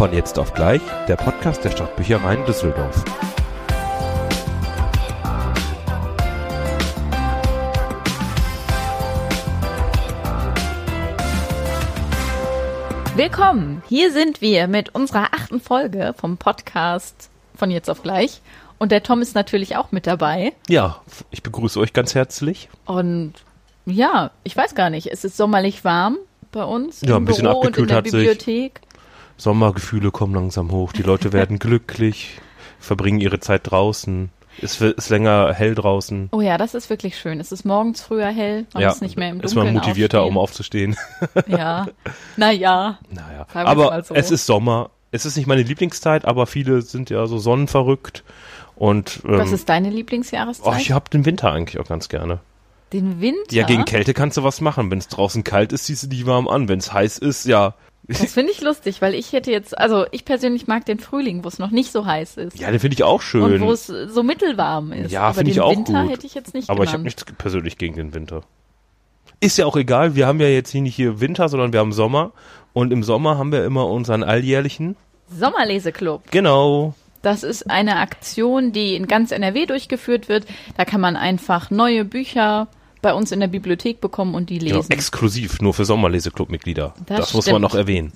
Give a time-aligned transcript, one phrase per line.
[0.00, 3.04] Von jetzt auf gleich, der Podcast der Stadtbüchereien Düsseldorf.
[13.14, 18.40] Willkommen, hier sind wir mit unserer achten Folge vom Podcast von jetzt auf gleich.
[18.78, 20.54] Und der Tom ist natürlich auch mit dabei.
[20.66, 22.70] Ja, ich begrüße euch ganz herzlich.
[22.86, 23.34] Und
[23.84, 26.16] ja, ich weiß gar nicht, es ist sommerlich warm
[26.52, 28.80] bei uns Ja, im ein bisschen Büro und in abgekühlt der hat sich.
[29.40, 30.92] Sommergefühle kommen langsam hoch.
[30.92, 32.40] Die Leute werden glücklich,
[32.78, 34.30] verbringen ihre Zeit draußen.
[34.62, 36.28] Es ist länger hell draußen.
[36.32, 37.40] Oh ja, das ist wirklich schön.
[37.40, 40.26] Es ist morgens früher hell, man ja, ist nicht mehr im ist Dunkeln man motivierter,
[40.26, 40.96] um aufstehen.
[40.96, 41.46] aufzustehen.
[41.58, 41.86] Ja,
[42.36, 42.98] naja.
[43.10, 44.14] Naja, aber so.
[44.14, 44.90] es ist Sommer.
[45.12, 48.22] Es ist nicht meine Lieblingszeit, aber viele sind ja so sonnenverrückt.
[48.76, 50.80] Und ähm, Was ist deine oh, Lieblingsjahreszeit?
[50.80, 52.40] ich habe den Winter eigentlich auch ganz gerne.
[52.92, 53.52] Den Winter?
[53.52, 54.90] Ja, gegen Kälte kannst du was machen.
[54.90, 56.68] Wenn es draußen kalt ist, ziehst du dich warm an.
[56.68, 57.74] Wenn es heiß ist, ja.
[58.08, 61.48] Das finde ich lustig, weil ich hätte jetzt, also ich persönlich mag den Frühling, wo
[61.48, 62.58] es noch nicht so heiß ist.
[62.58, 63.42] Ja, den finde ich auch schön.
[63.42, 65.12] Und wo es so mittelwarm ist.
[65.12, 66.12] Ja, finde ich auch Winter gut.
[66.12, 67.16] hätte ich jetzt nicht Aber ich habe genannt.
[67.18, 68.42] nichts persönlich gegen den Winter.
[69.40, 71.92] Ist ja auch egal, wir haben ja jetzt hier nicht hier Winter, sondern wir haben
[71.92, 72.32] Sommer.
[72.72, 74.96] Und im Sommer haben wir immer unseren alljährlichen.
[75.28, 76.30] Sommerleseklub.
[76.30, 76.94] Genau.
[77.22, 80.46] Das ist eine Aktion, die in ganz NRW durchgeführt wird.
[80.76, 82.68] Da kann man einfach neue Bücher
[83.02, 84.76] bei uns in der Bibliothek bekommen und die genau.
[84.76, 84.90] lesen.
[84.92, 86.94] Exklusiv, nur für Sommerleseklub-Mitglieder.
[87.06, 88.12] Das, Das muss man noch erwähnen.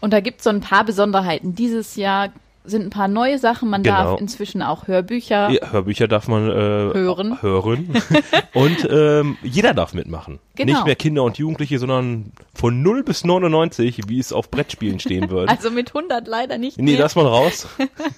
[0.00, 1.54] Und da gibt es so ein paar Besonderheiten.
[1.54, 2.30] Dieses Jahr
[2.68, 3.68] sind ein paar neue Sachen.
[3.70, 3.96] Man Genau.
[4.12, 7.40] darf inzwischen auch Hörbücher Ja, Hörbücher darf man äh, Hören.
[7.42, 7.88] hören.
[8.54, 10.38] und ähm, jeder darf mitmachen.
[10.54, 10.72] Genau.
[10.72, 15.30] Nicht mehr Kinder und Jugendliche, sondern von 0 bis 99, wie es auf Brettspielen stehen
[15.30, 15.48] wird.
[15.48, 17.00] Also mit 100 leider nicht Nee, mehr.
[17.00, 17.68] lass mal raus.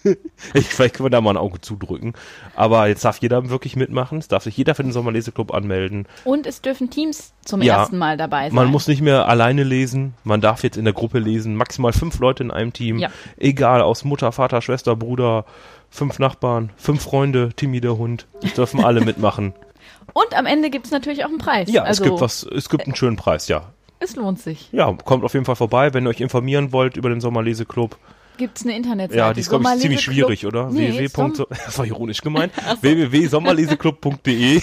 [0.55, 2.15] ich, vielleicht können wir da mal ein Auge zudrücken.
[2.55, 4.19] Aber jetzt darf jeder wirklich mitmachen.
[4.19, 6.07] Es darf sich jeder für den Sommerleseklub anmelden.
[6.25, 7.79] Und es dürfen Teams zum Ja.
[7.79, 8.55] ersten Mal dabei sein.
[8.55, 10.15] Man muss nicht mehr alleine lesen.
[10.25, 11.57] Man darf jetzt in der Gruppe lesen.
[11.57, 12.99] Maximal fünf Leute in einem Team.
[12.99, 13.11] Ja.
[13.37, 15.45] Egal, aus Mutter, Vater, Schwester, Bruder,
[15.91, 18.27] fünf Nachbarn, fünf Freunde, Timmy der Hund.
[18.43, 19.53] Es dürfen alle mitmachen.
[20.15, 21.71] Und am Ende gibt es natürlich auch einen Preis.
[21.71, 23.65] Ja, also, es gibt was, es gibt einen schönen Preis, ja.
[23.99, 24.71] Es lohnt sich.
[24.73, 27.99] Ja, kommt auf jeden Fall vorbei, wenn ihr euch informieren wollt über den Sommerleseklub.
[28.39, 29.19] Gibt es eine Internetseite?
[29.19, 30.71] Ja, die ist, glaube ich, ziemlich schwierig, oder?
[30.71, 31.09] Nee, www.
[31.09, 32.51] Som- Das war ironisch gemeint.
[32.81, 34.63] www.sommerleseklub.de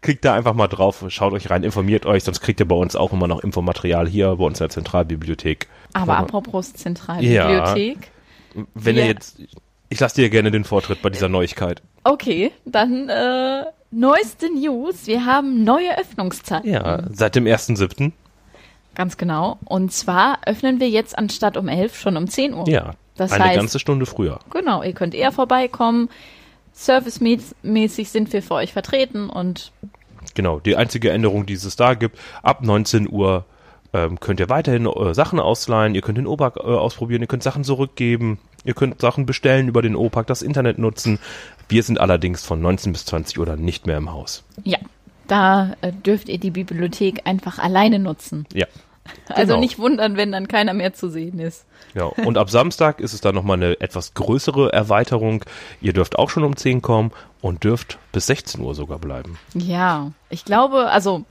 [0.00, 2.96] Klickt da einfach mal drauf, schaut euch rein, informiert euch, sonst kriegt ihr bei uns
[2.96, 5.68] auch immer noch Infomaterial hier bei uns in der Zentralbibliothek.
[5.92, 8.10] Aber apropos Zentralbibliothek.
[8.74, 9.38] Wenn ihr jetzt,
[9.88, 11.82] ich lasse dir gerne den Vortritt bei dieser Neuigkeit.
[12.04, 15.06] Okay, dann äh, neueste News.
[15.06, 16.70] Wir haben neue Öffnungszeiten.
[16.70, 18.12] Ja, seit dem 1.7.
[18.94, 19.58] Ganz genau.
[19.64, 22.68] Und zwar öffnen wir jetzt anstatt um 11 schon um 10 Uhr.
[22.68, 24.38] Ja, Das eine heißt- ganze Stunde früher.
[24.50, 26.08] Genau, ihr könnt eher vorbeikommen.
[26.72, 29.72] Servicemäßig sind wir für euch vertreten und
[30.34, 33.44] Genau, die einzige Änderung, die es da gibt, ab 19 Uhr
[33.94, 37.42] ähm, könnt ihr weiterhin äh, Sachen ausleihen, ihr könnt den OPAC äh, ausprobieren, ihr könnt
[37.44, 41.18] Sachen zurückgeben, ihr könnt Sachen bestellen über den OPAC, das Internet nutzen.
[41.68, 44.44] Wir sind allerdings von 19 bis 20 Uhr dann nicht mehr im Haus.
[44.64, 44.78] ja,
[45.28, 48.46] da äh, dürft ihr die Bibliothek einfach alleine nutzen.
[48.52, 48.66] Ja.
[49.28, 49.60] Also Genau.
[49.60, 51.66] nicht wundern, wenn dann keiner mehr zu sehen ist.
[51.94, 55.44] Ja, und ab Samstag ist es dann nochmal eine etwas größere Erweiterung.
[55.82, 57.12] Ihr dürft auch schon um 10 kommen
[57.42, 59.38] und dürft bis 16 Uhr sogar bleiben.
[59.52, 61.24] Ja, ich glaube, also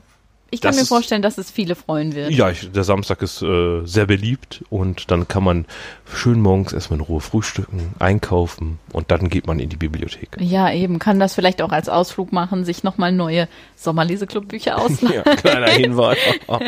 [0.54, 2.30] ich kann Das mir vorstellen, dass es viele freuen wird.
[2.30, 5.66] Ja, ich, der Samstag ist äh, sehr beliebt und dann kann man
[6.12, 10.36] schön morgens erstmal in Ruhe frühstücken, einkaufen und dann geht man in die Bibliothek.
[10.40, 15.22] Ja, eben, kann das vielleicht auch als Ausflug machen, sich nochmal neue Sommerleseklub-Bücher ausleihen.
[15.26, 16.18] Ja, kleiner Hinweis.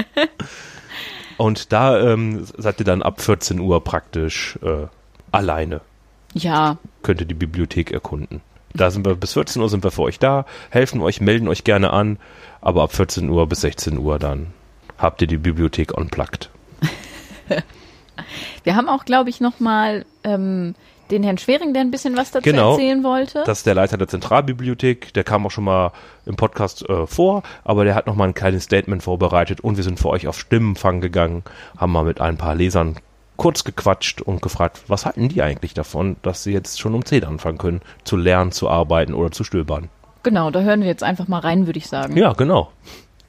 [1.38, 4.86] Und da ähm, seid ihr dann ab 14 Uhr praktisch äh,
[5.32, 5.82] alleine.
[6.32, 8.40] ja, Könnt ihr die Bibliothek erkunden.
[8.76, 11.64] Da sind wir bis 14 Uhr sind wir für euch da, helfen euch, melden euch
[11.64, 12.18] gerne an,
[12.60, 14.48] aber ab 14 Uhr bis 16 Uhr dann
[14.98, 16.50] habt ihr die Bibliothek unplugged.
[18.64, 20.74] wir haben auch, glaube ich, nochmal ähm,
[21.10, 22.72] den Herrn Schwering, der ein bisschen was dazu Genau.
[22.72, 23.42] erzählen wollte.
[23.46, 25.92] Das ist der Leiter der Zentralbibliothek, der kam auch schon mal
[26.24, 29.84] im Podcast äh, vor, aber der hat noch mal ein kleines Statement vorbereitet und wir
[29.84, 31.44] sind für euch auf Stimmenfang gegangen,
[31.76, 32.96] haben mal mit ein paar Lesern
[33.36, 37.24] kurz gequatscht und gefragt, was halten die eigentlich davon, dass sie jetzt schon um 10
[37.24, 39.88] anfangen können, zu lernen, zu arbeiten oder zu stöbern.
[40.22, 42.16] genau, da hören wir jetzt einfach mal rein, würde ich sagen.
[42.16, 42.70] Ja, genau.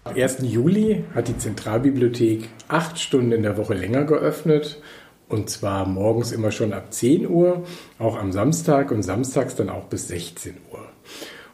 [0.04, 0.38] Am 1.
[0.42, 4.82] Juli hat die Zentralbibliothek acht Stunden in der Woche länger geöffnet.
[5.30, 7.66] Und zwar morgens immer schon ab 10 Uhr,
[8.00, 10.80] auch am Samstag und samstags dann auch bis 16 Uhr.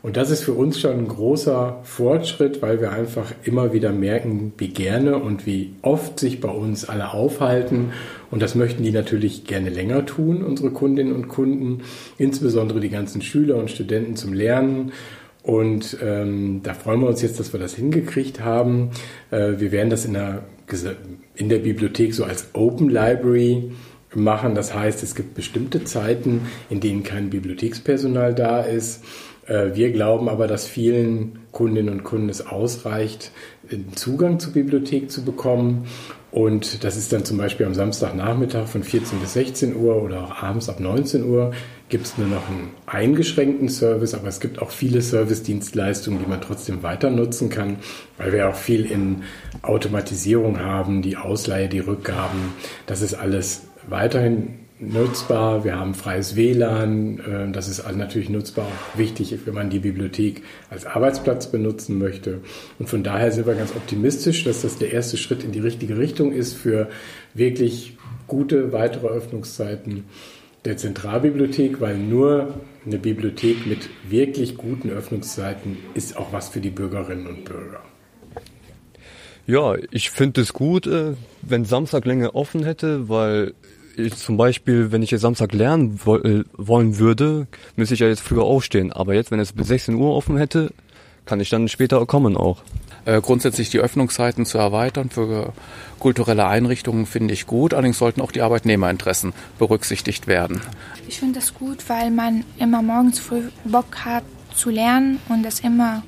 [0.03, 4.51] Und das ist für uns schon ein großer Fortschritt, weil wir einfach immer wieder merken,
[4.57, 7.93] wie gerne und wie oft sich bei uns alle aufhalten.
[8.29, 11.83] Und das möchten die natürlich gerne länger tun, unsere Kundinnen und Kunden,
[12.17, 14.91] insbesondere die ganzen Schüler und Studenten zum Lernen.
[15.41, 18.91] Und ähm, da freuen wir uns jetzt, dass wir das hingekriegt haben.
[19.31, 20.43] Äh, wir werden das in der,
[21.35, 23.71] in der Bibliothek so als Open Library
[24.13, 24.53] machen.
[24.53, 29.01] Das heißt, es gibt bestimmte Zeiten, in denen kein Bibliothekspersonal da ist.
[29.47, 33.31] Äh, wir glauben aber, dass vielen Kundinnen und Kunden es ausreicht,
[33.95, 35.85] Zugang zur Bibliothek zu bekommen.
[36.31, 40.43] Und das ist dann zum Beispiel am Samstagnachmittag von 14 bis 16 Uhr oder auch
[40.43, 41.51] abends ab 19 Uhr
[41.89, 46.41] gibt es nur noch einen eingeschränkten Service, aber es gibt auch viele Service-Dienstleistungen, die man
[46.41, 47.77] trotzdem weiter nutzen kann,
[48.17, 49.21] weil wir auch viel in
[49.61, 52.39] Automatisierung haben, die Ausleihe, die Rückgaben.
[52.87, 55.63] Das ist alles weiterhin nutzbar.
[55.63, 57.19] Wir haben freies WLAN.
[57.19, 62.41] Äh, das ist natürlich nutzbar, auch wichtig, wenn man die Bibliothek als Arbeitsplatz benutzen möchte.
[62.79, 65.97] Und von daher sind wir ganz optimistisch, dass das der erste Schritt in die richtige
[65.97, 66.89] Richtung ist für
[67.33, 67.97] wirklich
[68.27, 70.05] gute weitere Öffnungszeiten
[70.65, 72.53] der Zentralbibliothek, weil nur
[72.85, 77.81] eine Bibliothek mit wirklich guten Öffnungszeiten ist auch was für die Bürgerinnen und Bürger.
[79.45, 83.53] Ja, ich finde es gut, äh, wenn Samstag länger offen hätte, weil
[84.15, 88.43] zum Beispiel, wenn ich jetzt Samstag lernen äh, wollen würde, müsste ich ja jetzt früher
[88.43, 88.91] aufstehen.
[88.91, 90.71] Aber jetzt, wenn es bis 16 Uhr offen hätte,
[91.25, 92.63] kann ich dann später kommen auch.
[93.05, 95.53] Äh, grundsätzlich die Öffnungszeiten zu erweitern für
[95.99, 97.73] kulturelle Einrichtungen finde ich gut.
[97.73, 100.61] Allerdings sollten auch die Arbeitnehmerinteressen berücksichtigt werden.
[101.07, 104.23] Ich finde das gut, weil man immer morgens früh Bock hat
[104.55, 106.03] zu lernen und das immer,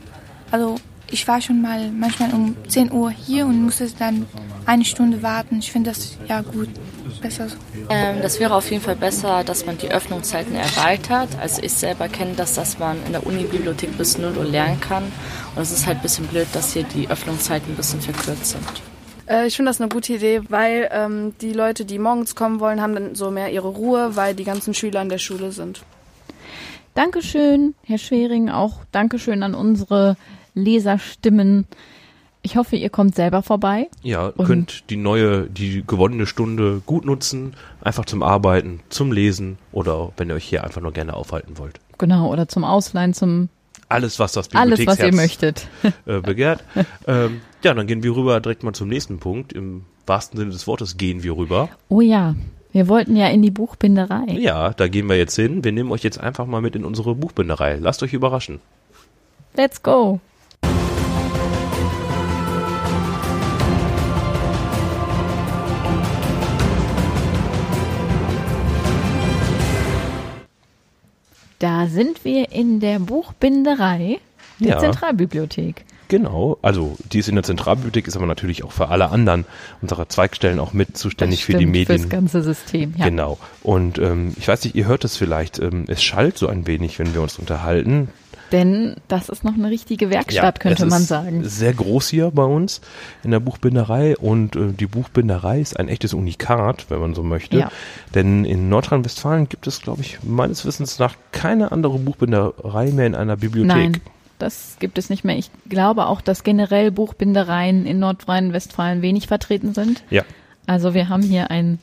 [0.51, 0.75] also
[1.11, 4.25] ich war schon mal manchmal um 10 Uhr hier und musste dann
[4.65, 5.59] eine Stunde warten.
[5.59, 6.69] Ich finde das ja gut,
[7.21, 7.55] besser so.
[7.89, 11.29] Ähm, das wäre auf jeden Fall besser, dass man die Öffnungszeiten erweitert.
[11.39, 15.03] Also ich selber kenne das, dass man in der Uni-Bibliothek bis 0 Uhr lernen kann.
[15.55, 18.63] Und es ist halt ein bisschen blöd, dass hier die Öffnungszeiten ein bisschen verkürzt sind.
[19.27, 22.81] Äh, ich finde das eine gute Idee, weil ähm, die Leute, die morgens kommen wollen,
[22.81, 25.81] haben dann so mehr ihre Ruhe, weil die ganzen Schüler in der Schule sind.
[26.93, 28.49] Dankeschön, Herr Schwering.
[28.49, 30.15] Auch Dankeschön an unsere
[30.53, 31.67] Leserstimmen.
[32.45, 33.89] Ich hoffe, ihr kommt selber vorbei.
[34.03, 40.11] Ja, könnt die neue, die gewonnene Stunde gut nutzen, einfach zum Arbeiten, zum Lesen oder
[40.15, 41.79] wenn ihr euch hier einfach nur gerne aufhalten wollt.
[41.97, 43.49] Genau, oder zum Ausleihen, zum
[43.89, 45.67] alles, was das Alles, was ihr möchtet.
[46.05, 46.63] Äh, begehrt.
[47.07, 49.51] ähm, ja, dann gehen wir rüber direkt mal zum nächsten Punkt.
[49.51, 51.69] Im wahrsten Sinne des Wortes gehen wir rüber.
[51.89, 52.35] Oh ja,
[52.73, 54.33] wir wollten ja in die Buchbinderei.
[54.37, 55.63] Ja, da gehen wir jetzt hin.
[55.63, 57.77] Wir nehmen euch jetzt einfach mal mit in unsere Buchbinderei.
[57.81, 58.59] Lasst euch überraschen.
[59.55, 60.19] Let's go.
[71.59, 74.19] Da sind wir in der Buchbinderei
[74.59, 74.79] der ja.
[74.79, 75.85] Zentralbibliothek.
[76.07, 79.45] Genau, also die ist in der Zentralbibliothek, ist aber natürlich auch für alle anderen
[79.81, 81.87] unserer Zweigstellen auch mit zuständig stimmt, für die Medien.
[81.87, 83.05] Für das ganze System, ja.
[83.05, 83.39] Genau.
[83.63, 86.99] Und ähm, ich weiß nicht, ihr hört es vielleicht, ähm, es schallt so ein wenig,
[86.99, 88.09] wenn wir uns unterhalten.
[88.51, 91.43] Denn das ist noch eine richtige Werkstatt, ja, könnte man sagen.
[91.43, 92.81] Sehr groß hier bei uns
[93.23, 97.57] in der Buchbinderei und äh, die Buchbinderei ist ein echtes Unikat, wenn man so möchte.
[97.57, 97.71] Ja.
[98.13, 103.15] Denn in Nordrhein-Westfalen gibt es, glaube ich, meines Wissens nach keine andere Buchbinderei mehr in
[103.15, 103.75] einer Bibliothek.
[103.75, 104.01] Nein,
[104.37, 105.37] das gibt es nicht mehr.
[105.37, 110.03] Ich glaube auch, dass generell Buchbindereien in Nordrhein-Westfalen wenig vertreten sind.
[110.09, 110.23] Ja.
[110.67, 111.79] Also wir haben hier ein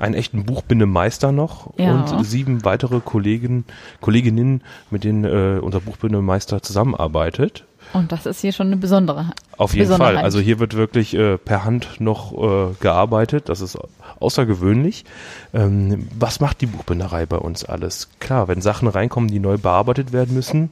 [0.00, 1.92] einen echten Buchbindemeister noch ja.
[1.92, 3.64] und sieben weitere Kollegen,
[4.00, 7.64] Kolleginnen, mit denen äh, unser Buchbindemeister zusammenarbeitet.
[7.92, 9.32] Und das ist hier schon eine besondere.
[9.56, 10.16] Auf jeden Fall.
[10.16, 13.48] Also hier wird wirklich äh, per Hand noch äh, gearbeitet.
[13.48, 13.78] Das ist
[14.20, 15.04] außergewöhnlich.
[15.52, 18.08] Ähm, was macht die Buchbinderei bei uns alles?
[18.20, 20.70] Klar, wenn Sachen reinkommen, die neu bearbeitet werden müssen,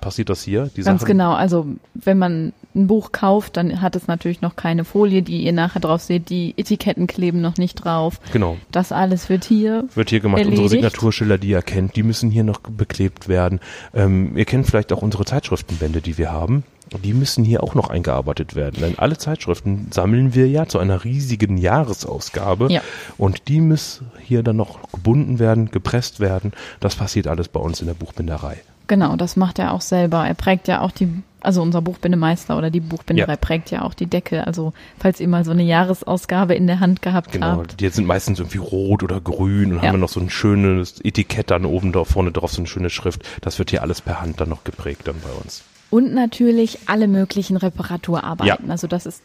[0.00, 0.70] passiert das hier?
[0.76, 1.12] Die Ganz Sachen?
[1.12, 1.32] genau.
[1.32, 5.52] Also wenn man ein Buch kauft, dann hat es natürlich noch keine Folie, die ihr
[5.52, 6.30] nachher drauf seht.
[6.30, 8.20] Die Etiketten kleben noch nicht drauf.
[8.32, 8.56] Genau.
[8.70, 10.38] Das alles wird hier wird hier gemacht.
[10.38, 10.62] Erledigt.
[10.62, 13.60] Unsere Signaturschilder, die ihr kennt, die müssen hier noch beklebt werden.
[13.94, 16.64] Ähm, ihr kennt vielleicht auch unsere Zeitschriftenbände, die wir haben.
[16.98, 18.80] Die müssen hier auch noch eingearbeitet werden.
[18.80, 22.70] Denn alle Zeitschriften sammeln wir ja zu einer riesigen Jahresausgabe.
[22.70, 22.82] Ja.
[23.16, 26.52] Und die müssen hier dann noch gebunden werden, gepresst werden.
[26.80, 28.60] Das passiert alles bei uns in der Buchbinderei.
[28.90, 30.26] Genau, das macht er auch selber.
[30.26, 31.08] Er prägt ja auch die,
[31.42, 33.36] also unser Buchbindemeister oder die Buchbinderei ja.
[33.36, 34.48] prägt ja auch die Decke.
[34.48, 37.68] Also falls ihr mal so eine Jahresausgabe in der Hand gehabt genau, habt.
[37.68, 39.82] Genau, die sind meistens irgendwie rot oder grün und ja.
[39.82, 42.90] haben dann noch so ein schönes Etikett dann oben da vorne drauf, so eine schöne
[42.90, 43.22] Schrift.
[43.42, 45.62] Das wird hier alles per Hand dann noch geprägt dann bei uns.
[45.90, 48.66] Und natürlich alle möglichen Reparaturarbeiten.
[48.66, 48.70] Ja.
[48.70, 49.22] Also das ist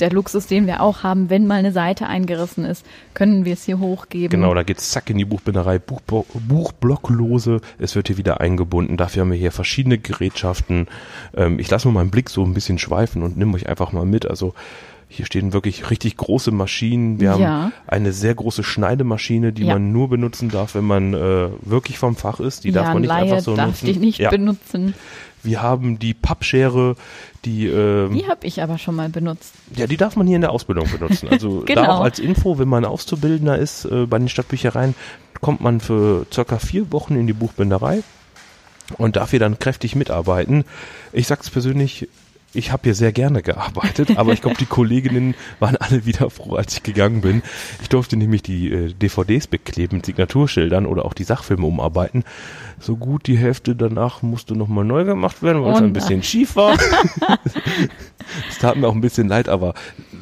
[0.00, 3.64] der Luxus, den wir auch haben, wenn mal eine Seite eingerissen ist, können wir es
[3.64, 4.40] hier hochgeben.
[4.40, 8.96] Genau, da geht's zack in die Buchbinderei, Buch, Buchblocklose, es wird hier wieder eingebunden.
[8.96, 10.86] Dafür haben wir hier verschiedene Gerätschaften.
[11.36, 14.04] Ähm, ich lasse mal meinen Blick so ein bisschen schweifen und nehme euch einfach mal
[14.04, 14.28] mit.
[14.28, 14.54] Also
[15.10, 17.18] hier stehen wirklich richtig große Maschinen.
[17.18, 17.36] Wir ja.
[17.38, 19.72] haben eine sehr große Schneidemaschine, die ja.
[19.72, 22.64] man nur benutzen darf, wenn man äh, wirklich vom Fach ist.
[22.64, 23.86] Die ja, darf man nicht Laie einfach so darf nutzen.
[23.86, 24.94] Die nicht benutzen.
[25.42, 26.96] Wir haben die Pappschere,
[27.44, 29.54] die ähm, Die habe ich aber schon mal benutzt.
[29.76, 31.28] ja, die darf man hier in der Ausbildung benutzen.
[31.30, 31.82] Also Genau.
[31.82, 34.94] da auch als Info, wenn man Auszubildender ist äh, bei den Stadtbüchereien,
[35.40, 38.02] kommt man für circa vier Wochen in die Buchbinderei
[38.96, 40.64] und darf hier dann kräftig mitarbeiten.
[41.12, 42.08] Ich sag's persönlich,
[42.54, 46.54] ich habe hier sehr gerne gearbeitet, aber ich glaube, die Kolleginnen waren alle wieder froh,
[46.54, 47.42] als ich gegangen bin.
[47.82, 52.24] Ich durfte nämlich die äh, DVDs bekleben mit Signaturschildern oder auch die Sachfilme umarbeiten.
[52.80, 55.92] So gut die Hälfte danach musste nochmal neu gemacht werden, weil es ein nein.
[55.92, 56.76] bisschen schief war.
[58.50, 59.72] Es tat mir auch ein bisschen leid, aber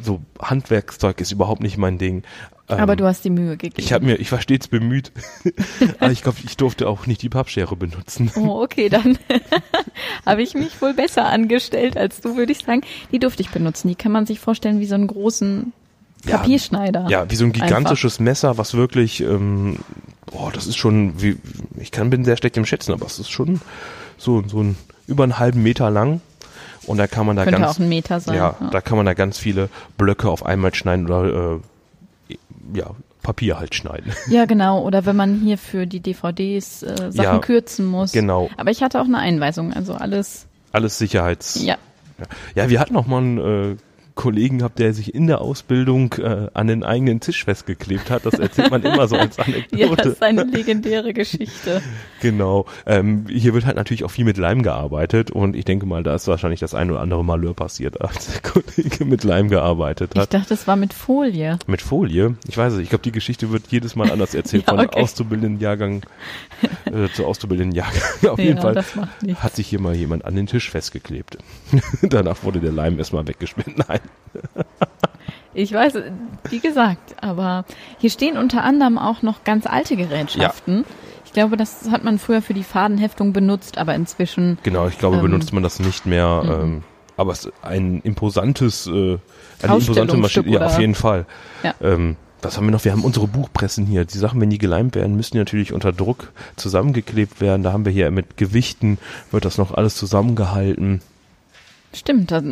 [0.01, 2.23] so Handwerkszeug ist überhaupt nicht mein Ding.
[2.69, 3.75] Ähm, aber du hast die Mühe gegeben.
[3.77, 5.13] ich habe mir, ich war stets bemüht,
[6.01, 8.31] aber ich glaube, ich durfte auch nicht die Pappschere benutzen.
[8.37, 9.19] Oh, okay, dann
[10.27, 12.83] habe ich mich wohl besser angestellt als du, würde ich sagen.
[13.13, 13.89] Die durfte ich benutzen.
[13.89, 15.73] Die kann man sich vorstellen wie so einen großen
[16.27, 17.07] Ja, Papierschneider.
[17.09, 19.77] Ja, wie so ein gigantisches Messer, was wirklich, ähm,
[20.27, 21.37] boah, das ist schon, wie,
[21.79, 23.61] ich kann bin sehr schlecht im Schätzen, aber es ist schon
[24.19, 26.21] so so ein über einen halben Meter lang
[26.87, 28.35] und da kann man da Könnte ganz, auch ein Meter sein.
[28.35, 29.69] ja, da kann man da ganz viele
[29.99, 31.59] Blöcke auf einmal schneiden oder äh,
[32.75, 32.91] ja
[33.23, 34.13] Papier halt schneiden.
[34.29, 34.83] Ja, genau.
[34.85, 38.13] Oder wenn man hier für die DVDs äh, Sachen Ja, kürzen muss.
[38.13, 38.49] genau.
[38.57, 41.63] Aber ich hatte auch eine Einweisung, also alles, Alles Sicherheits.
[41.65, 41.77] ja.
[42.55, 43.39] Ja, wir hatten auch mal einen
[43.73, 43.77] äh,
[44.17, 48.27] Kollegen gehabt, der sich in der Ausbildung äh, an den eigenen Tisch festgeklebt hat.
[48.27, 49.97] Das erzählt man immer so als Ja, Anekdote.
[49.97, 51.81] das ist eine legendäre Geschichte.
[52.23, 52.65] Genau.
[52.87, 56.15] Ähm, hier wird halt natürlich auch viel mit Leim gearbeitet und ich denke mal, da
[56.15, 60.21] ist wahrscheinlich das ein oder andere Malheur passiert, als der Kollege mit Leim gearbeitet Ich
[60.21, 60.33] hat.
[60.33, 61.59] dachte, es war mit Folie.
[61.67, 62.35] Mit Folie.
[62.49, 64.99] Ich weiß es, ich glaube, die Geschichte wird jedes Mal anders erzählt Ja, von okay.
[65.03, 66.03] auszubildenden Jahrgang
[66.87, 68.03] äh, zu auszubildenden Jahrgang.
[68.31, 69.43] Auf jeden ja, Fall macht nichts.
[69.43, 71.37] hat sich hier mal jemand an den Tisch festgeklebt.
[72.03, 73.75] Danach wurde der Leim erstmal weggeschmissen.
[73.87, 74.01] Nein.
[75.59, 75.95] Ich weiß,
[76.51, 77.65] wie gesagt, aber
[77.97, 80.85] hier stehen unter anderem auch noch ganz alte Gerätschaften.
[81.25, 85.17] Ich glaube, das hat man früher für die Fadenheftung benutzt, aber inzwischen, Genau, ich glaube,
[85.17, 86.43] Ähm, benutzt man das nicht mehr.
[86.45, 86.51] mhm.
[86.51, 86.83] Ähm,
[87.17, 89.17] aber es ist ein imposantes, äh,
[89.63, 90.51] eine imposante Maschine.
[90.51, 91.25] Ja, auf jeden Fall.
[91.63, 91.75] Ja.
[91.81, 92.85] Ähm, was haben wir noch?
[92.85, 94.05] Wir haben unsere Buchpressen hier.
[94.05, 97.63] Die Sachen, wenn die geleimt werden, müssen natürlich unter Druck zusammengeklebt werden.
[97.63, 98.99] Da haben wir hier mit Gewichten,
[99.31, 101.01] wird das noch alles zusammengehalten.
[101.95, 102.43] stimmt, da,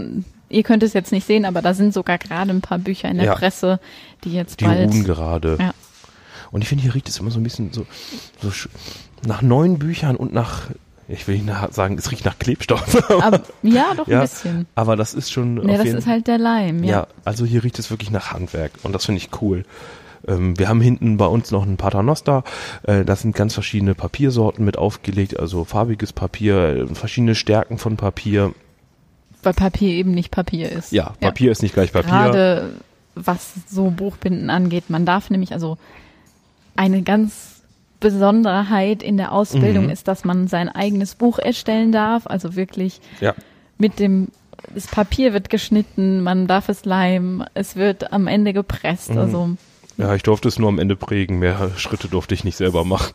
[0.54, 3.16] ihr könnt es jetzt nicht sehen, aber da sind sogar gerade ein paar Bücher in
[3.18, 3.34] der Ja.
[3.34, 3.80] Presse,
[4.24, 4.90] die jetzt Die bald.
[4.92, 5.56] ruhen gerade.
[5.60, 5.72] Ja.
[6.50, 7.84] Und ich finde, hier riecht es immer so ein bisschen so,
[8.40, 8.50] so
[9.26, 10.70] nach neuen Büchern und nach,
[11.08, 13.10] ich will nicht sagen, es riecht nach Klebstoff.
[13.22, 14.66] Aber, ja, doch Ja, ein bisschen.
[14.74, 15.56] Aber das ist schon.
[15.68, 16.90] Ja, das jeden- ist halt der Leim, Ja.
[16.90, 17.06] ja.
[17.24, 19.64] also hier riecht es wirklich nach Handwerk und das finde ich cool.
[20.26, 22.44] Ähm, wir haben hinten bei uns noch einen Paternoster.
[22.84, 27.96] Äh, da sind ganz verschiedene Papiersorten mit aufgelegt, also farbiges Papier, äh, verschiedene Stärken von
[27.96, 28.54] Papier.
[29.44, 30.92] Weil Papier eben nicht Papier ist.
[30.92, 32.10] Ja, Papier ist nicht gleich Papier.
[32.10, 32.74] Gerade
[33.14, 34.90] was so Buchbinden angeht.
[34.90, 35.78] Man darf nämlich also
[36.76, 37.62] eine ganz
[38.00, 39.90] Besonderheit in der Ausbildung Mhm.
[39.90, 42.26] ist, dass man sein eigenes Buch erstellen darf.
[42.26, 43.34] Also wirklich Ja.
[43.78, 44.28] mit dem
[44.74, 49.10] das Papier wird geschnitten, man darf es leimen, es wird am Ende gepresst.
[49.10, 49.18] Mhm.
[49.18, 49.50] Also
[49.96, 51.38] ja, ich durfte es nur am Ende prägen.
[51.38, 53.14] Mehr Schritte durfte ich nicht selber machen.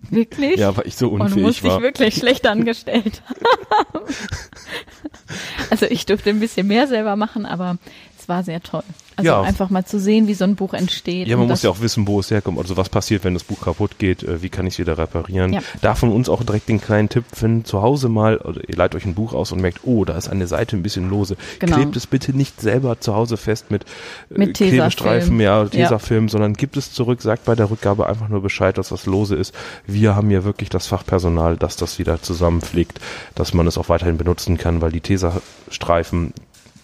[0.10, 0.56] wirklich.
[0.58, 1.82] ja, weil ich so Und du unfähig musst dich war.
[1.82, 3.22] wirklich schlecht angestellt
[3.70, 4.04] haben.
[5.70, 7.78] also ich durfte ein bisschen mehr selber machen, aber
[8.18, 8.84] es war sehr toll.
[9.16, 9.42] Also Ja.
[9.42, 11.26] einfach mal zu sehen, wie so ein Buch entsteht.
[11.26, 12.58] Ja, man muss ja auch wissen, wo es herkommt.
[12.58, 15.54] Also was passiert, wenn das Buch kaputt geht, äh, wie kann ich es wieder reparieren.
[15.54, 15.60] Ja.
[15.80, 18.94] Da von uns auch direkt den kleinen Tipp, wenn zu Hause mal, oder ihr leiht
[18.94, 21.36] euch ein Buch aus und merkt, oh, da ist eine Seite ein bisschen lose.
[21.58, 21.76] Genau.
[21.76, 23.84] Klebt es bitte nicht selber zu Hause fest mit,
[24.30, 24.56] äh, Mit.
[24.56, 28.90] Klebestreifen, ja, Tesafilm, sondern gibt es zurück, sagt bei der Rückgabe einfach nur Bescheid, dass
[28.90, 29.54] das lose ist.
[29.86, 33.00] Wir haben ja wirklich das Fachpersonal, das das wieder zusammenpflegt,
[33.34, 36.32] dass man es auch weiterhin benutzen kann, weil die Tesastreifen,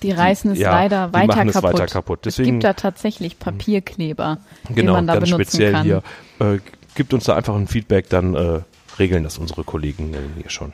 [0.02, 1.72] Die reißen es Ja, leider weiter machen es kaputt.
[1.74, 2.26] weiter kaputt.
[2.26, 4.38] es Deswegen- gibt da tatsächlich Papierkleber,
[4.74, 5.82] genau, man da ganz benutzen speziell kann.
[5.84, 6.02] hier.
[6.40, 6.58] Äh,
[6.94, 8.60] gibt uns da einfach ein Feedback, dann äh,
[8.98, 10.72] regeln das unsere Kollegen äh, hier schon.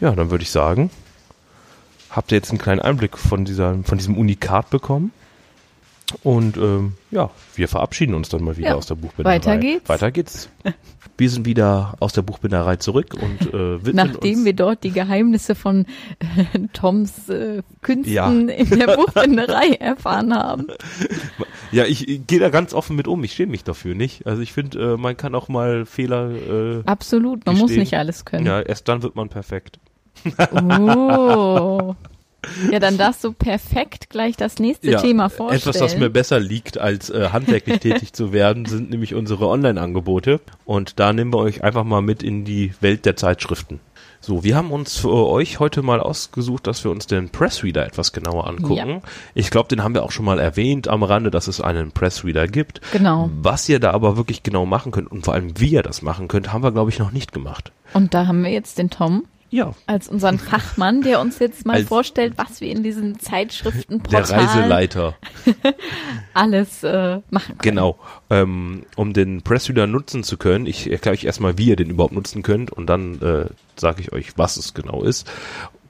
[0.00, 0.90] Ja, dann würde ich sagen,
[2.10, 5.12] habt ihr jetzt einen kleinen Einblick von, dieser, von diesem Unikat bekommen?
[6.22, 9.36] Und ähm, ja, wir verabschieden uns dann mal wieder Ja, aus der Buchbinderei.
[9.36, 9.88] weiter geht's.
[9.88, 10.48] Weiter geht's.
[11.20, 14.90] Wir sind wieder aus der Buchbinderei zurück und äh, widmen Nachdem uns wir dort die
[14.90, 15.84] Geheimnisse von
[16.18, 18.30] äh, Toms äh, Künsten Ja.
[18.30, 18.48] in
[18.78, 20.68] der Buchbinderei erfahren haben.
[21.72, 23.22] Ja, ich, ich gehe da ganz offen mit um.
[23.22, 24.26] Ich schäme mich dafür nicht.
[24.26, 26.30] Also ich finde, äh, man kann auch mal Fehler.
[26.30, 27.80] Äh, Absolut, man muss Gestehen.
[27.80, 28.46] nicht alles können.
[28.46, 29.78] ja, erst dann wird man perfekt.
[30.52, 31.94] Oh.
[32.70, 35.60] Ja, dann darfst du perfekt gleich das nächste Thema vorstellen.
[35.60, 40.40] Etwas, das mir besser liegt, als äh, handwerklich tätig zu werden, sind nämlich unsere Online-Angebote.
[40.64, 43.80] Und da nehmen wir euch einfach mal mit in die Welt der Zeitschriften.
[44.22, 48.12] So, wir haben uns für euch heute mal ausgesucht, dass wir uns den Pressreader etwas
[48.12, 48.90] genauer angucken.
[48.90, 49.00] Ja.
[49.34, 52.46] Ich glaube, den haben wir auch schon mal erwähnt am Rande, dass es einen Pressreader
[52.46, 52.82] gibt.
[52.92, 53.30] Genau.
[53.40, 56.28] Was ihr da aber wirklich genau machen könnt und vor allem wie ihr das machen
[56.28, 57.72] könnt, haben wir, glaube ich, noch nicht gemacht.
[57.94, 59.74] Und da haben wir jetzt den Tom, Ja.
[59.86, 64.46] Als unseren Fachmann, der uns jetzt mal Als- vorstellt, was wir in diesen Der Zeitschriftenportalen
[64.46, 65.16] Reiseleiter.
[66.34, 67.76] alles äh, machen können.
[67.76, 67.98] Genau.
[68.30, 72.14] Ähm, um den Pressreader nutzen zu können, ich erkläre euch erstmal, wie ihr den überhaupt
[72.14, 75.28] nutzen könnt und dann äh, sage ich euch, was es genau ist.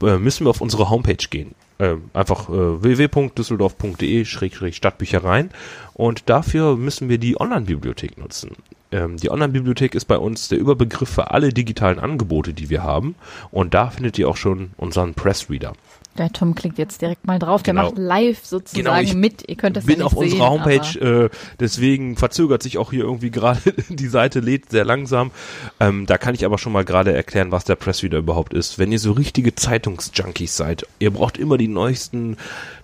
[0.03, 1.55] Äh, müssen wir auf unsere Homepage gehen.
[1.79, 5.51] Äh, einfach äh, www.düsseldorf.de-stadtbüchereien
[5.95, 8.53] und dafür müssen wir die Online-Bibliothek nutzen.
[8.93, 13.15] Ähm, die Online-Bibliothek ist bei uns der Überbegriff für alle digitalen Angebote, die wir haben
[13.51, 15.75] und da findet ihr auch schon unseren Pressreader.
[16.19, 17.63] Der Tom klickt jetzt direkt mal drauf.
[17.63, 17.85] Der Genau.
[17.87, 19.49] macht live sozusagen Genau, ich mit.
[19.49, 21.31] Ihr könnt das bin ja nicht auf unserer Homepage, äh,
[21.61, 25.31] deswegen verzögert sich auch hier irgendwie gerade die Seite, lädt sehr langsam.
[25.79, 28.79] Ähm, da kann ich aber schon mal gerade erklären, was der Pressreader überhaupt ist.
[28.79, 32.37] Wenn ihr so richtige Zeitungsjunkies seid, ihr braucht immer die neuesten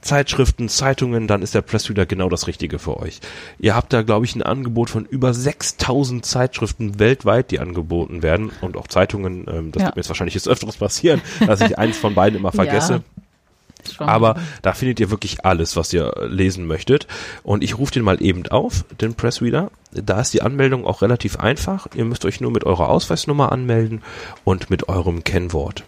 [0.06, 3.20] Zeitschriften, Zeitungen, dann ist der Pressreader genau das Richtige für euch.
[3.58, 8.50] Ihr habt da, glaube ich, ein Angebot von über 6000 Zeitschriften weltweit, die angeboten werden
[8.60, 9.46] und auch Zeitungen.
[9.48, 9.86] Ähm, das Ja.
[9.88, 12.92] wird mir jetzt wahrscheinlich des Öfters passieren, dass ich eins von beiden immer vergesse.
[12.94, 13.00] Ja.
[13.92, 14.08] Schon.
[14.08, 17.06] Aber da findet ihr wirklich alles, was ihr lesen möchtet.
[17.44, 19.70] Und ich rufe den mal eben auf, den Pressreader.
[19.92, 21.86] Da ist die Anmeldung auch relativ einfach.
[21.94, 24.02] Ihr müsst euch nur mit eurer Ausweisnummer anmelden
[24.44, 25.84] und mit eurem Kennwort.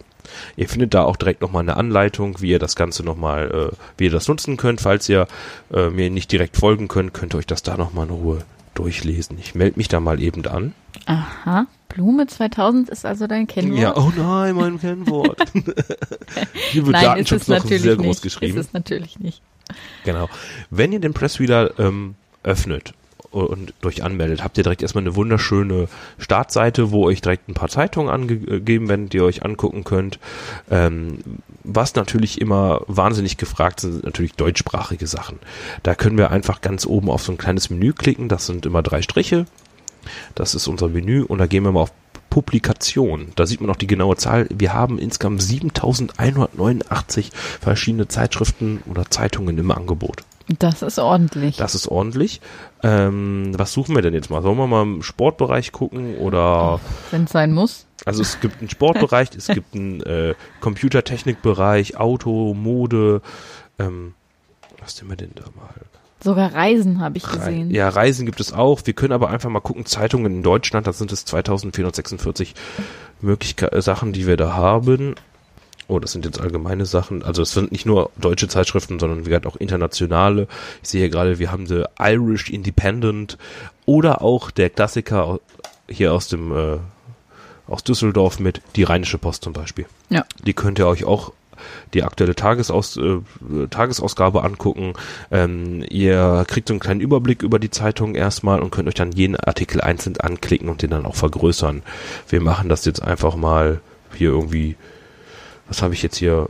[0.57, 4.05] Ihr findet da auch direkt nochmal eine Anleitung, wie ihr das Ganze nochmal, äh, wie
[4.05, 4.81] ihr das nutzen könnt.
[4.81, 5.27] Falls ihr
[5.73, 8.43] äh, mir nicht direkt folgen könnt, könnt ihr euch das da nochmal in Ruhe
[8.75, 9.39] durchlesen.
[9.41, 10.73] Ich melde mich da mal eben an.
[11.07, 11.67] Aha.
[11.89, 13.81] Blume 2000 ist also dein Kennwort?
[13.81, 15.41] Ja, oh nein, mein Kennwort.
[16.71, 18.23] Hier wird Nein, ist Datenschutz es noch natürlich sehr groß nicht.
[18.23, 18.59] geschrieben.
[18.59, 19.43] Ist es natürlich nicht.
[20.05, 20.29] Genau.
[20.71, 22.93] Wenn ihr den Pressreader ähm, öffnet
[23.45, 27.69] und durch anmeldet, habt ihr direkt erstmal eine wunderschöne Startseite, wo euch direkt ein paar
[27.69, 30.19] Zeitungen angegeben werden, die ihr euch angucken könnt.
[30.71, 31.19] Ähm,
[31.65, 35.39] was natürlich immer wahnsinnig gefragt sind, sind natürlich deutschsprachige Sachen.
[35.83, 38.29] Da können wir einfach ganz oben auf so ein kleines Menü klicken.
[38.29, 39.47] Das sind immer drei Striche.
[40.35, 41.93] Das ist unser Menü und da gehen wir mal auf
[42.31, 43.33] Publikation.
[43.37, 44.47] Da sieht man auch die genaue Zahl.
[44.51, 50.23] Wir haben insgesamt 7189 verschiedene Zeitschriften oder Zeitungen im Angebot.
[50.59, 51.57] Das ist ordentlich.
[51.57, 52.41] Das ist ordentlich.
[52.83, 54.41] Ähm, was suchen wir denn jetzt mal?
[54.43, 57.87] Sollen wir mal im Sportbereich gucken oder Wenn es sein muss.
[58.07, 63.21] also es gibt einen Sportbereich, es gibt einen äh, Computertechnikbereich, Auto, Mode.
[63.79, 64.15] Ähm,
[64.81, 65.69] was nehmen wir denn da mal?
[66.21, 67.71] Sogar Reisen habe ich Rei- gesehen.
[67.71, 68.81] Ja, Reisen gibt es auch.
[68.85, 72.55] Wir können aber einfach mal gucken, Zeitungen in Deutschland, das sind es 2446
[73.21, 75.15] Möglichkeiten, Sachen, die wir da haben.
[75.89, 77.23] Oh, das sind jetzt allgemeine Sachen.
[77.23, 80.47] Also es sind nicht nur deutsche Zeitschriften, sondern wie gesagt auch internationale.
[80.83, 83.39] Ich sehe hier gerade, wir haben The Irish Independent
[83.87, 85.41] oder auch der Klassiker
[85.89, 86.79] hier aus dem äh,
[87.67, 89.87] aus Düsseldorf mit die Rheinische Post zum Beispiel.
[90.11, 90.25] Ja.
[90.45, 91.33] Die könnt ihr euch auch
[91.95, 93.21] die aktuelle Tagesaus, äh,
[93.71, 94.93] Tagesausgabe angucken.
[95.31, 99.13] Ähm, ihr kriegt so einen kleinen Überblick über die Zeitung erstmal und könnt euch dann
[99.13, 101.83] jeden Artikel einzeln anklicken und den dann auch vergrößern.
[102.29, 103.81] Wir machen das jetzt einfach mal
[104.15, 104.77] hier irgendwie,
[105.69, 106.49] was habe ich jetzt hier?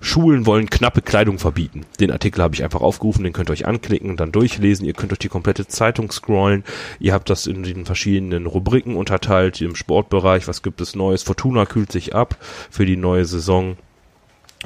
[0.00, 1.86] Schulen wollen knappe Kleidung verbieten.
[1.98, 4.84] Den Artikel habe ich einfach aufgerufen, den könnt ihr euch anklicken und dann durchlesen.
[4.84, 6.62] Ihr könnt euch die komplette Zeitung scrollen.
[7.00, 11.22] Ihr habt das in den verschiedenen Rubriken unterteilt, im Sportbereich, was gibt es Neues.
[11.22, 12.36] Fortuna kühlt sich ab
[12.70, 13.78] für die neue Saison.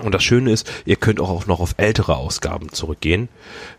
[0.03, 3.29] Und das Schöne ist, ihr könnt auch noch auf ältere Ausgaben zurückgehen.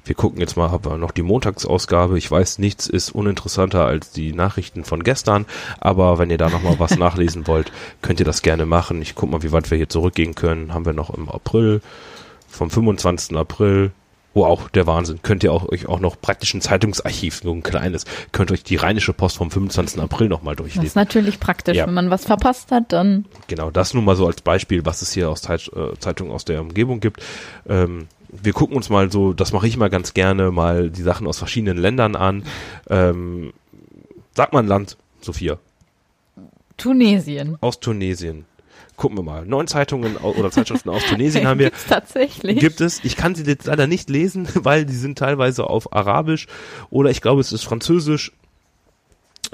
[0.03, 2.17] Wir gucken jetzt mal, haben wir noch die Montagsausgabe.
[2.17, 5.45] Ich weiß, nichts ist uninteressanter als die Nachrichten von gestern.
[5.79, 9.01] Aber wenn ihr da noch mal was nachlesen wollt, könnt ihr das gerne machen.
[9.01, 10.73] Ich guck mal, wie weit wir hier zurückgehen können.
[10.73, 11.81] Haben wir noch im April,
[12.47, 13.37] vom 25.
[13.37, 13.91] April.
[14.35, 15.21] Wow, der Wahnsinn.
[15.23, 18.75] Könnt ihr auch, euch auch noch praktisch ein Zeitungsarchiv, so ein kleines, könnt euch die
[18.75, 19.99] Rheinische Post vom 25.
[19.99, 20.99] April noch mal Das ist durchlesen.
[20.99, 21.77] natürlich praktisch.
[21.77, 21.87] Ja.
[21.87, 25.11] Wenn man was verpasst hat, dann Genau, das nur mal so als Beispiel, was es
[25.13, 27.23] hier aus Zeit, äh, Zeitungen aus der Umgebung gibt.
[27.67, 31.25] Ähm, wir gucken uns mal so, das mache ich mal ganz gerne, mal die Sachen
[31.25, 32.43] aus verschiedenen Ländern an.
[32.87, 33.51] Ähm,
[34.35, 35.57] sag mal ein Land, Sophia,
[36.77, 37.57] Tunesien.
[37.61, 38.45] aus Tunesien.
[38.99, 39.45] Gucken wir mal.
[39.45, 41.67] Neun Zeitungen oder Zeitschriften aus Tunesien haben wir.
[41.71, 42.59] Gibt's tatsächlich.
[42.59, 42.99] Gibt es.
[43.05, 46.47] Ich kann sie jetzt leider nicht lesen, weil die sind teilweise auf Arabisch
[46.89, 48.33] oder ich glaube, es ist Französisch.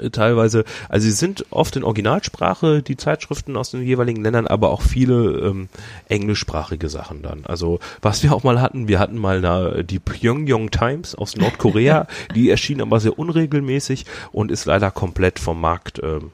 [0.00, 4.70] äh, Teilweise, also sie sind oft in Originalsprache, die Zeitschriften aus den jeweiligen Ländern, aber
[4.70, 5.68] auch viele ähm,
[6.08, 7.46] englischsprachige Sachen dann.
[7.46, 12.08] Also was wir auch mal hatten, wir hatten mal na, die Pyongyang Times aus Nordkorea,
[12.34, 16.32] die erschien aber sehr unregelmäßig und ist leider komplett vom Markt ähm,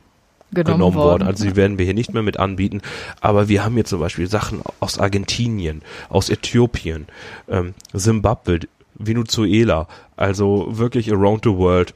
[0.52, 1.06] genommen, genommen worden.
[1.06, 1.22] worden.
[1.26, 2.82] Also die werden wir hier nicht mehr mit anbieten.
[3.20, 7.06] Aber wir haben hier zum Beispiel Sachen aus Argentinien, aus Äthiopien,
[7.48, 8.60] ähm, Zimbabwe,
[8.94, 11.94] Venezuela, also wirklich around the world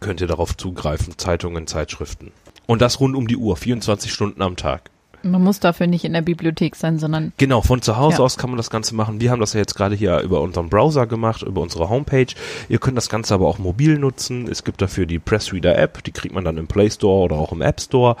[0.00, 1.16] könnt ihr darauf zugreifen.
[1.16, 2.32] Zeitungen, Zeitschriften.
[2.66, 4.90] Und das rund um die Uhr, 24 Stunden am Tag.
[5.22, 8.24] Man muss dafür nicht in der Bibliothek sein, sondern Genau, von zu Hause Ja.
[8.24, 9.20] aus kann man das Ganze machen.
[9.20, 12.26] Wir haben das ja jetzt gerade hier über unseren Browser gemacht, über unsere Homepage.
[12.68, 14.48] Ihr könnt das Ganze aber auch mobil nutzen.
[14.48, 17.52] Es gibt dafür die Pressreader App, die kriegt man dann im Play Store oder auch
[17.52, 18.16] im App Store.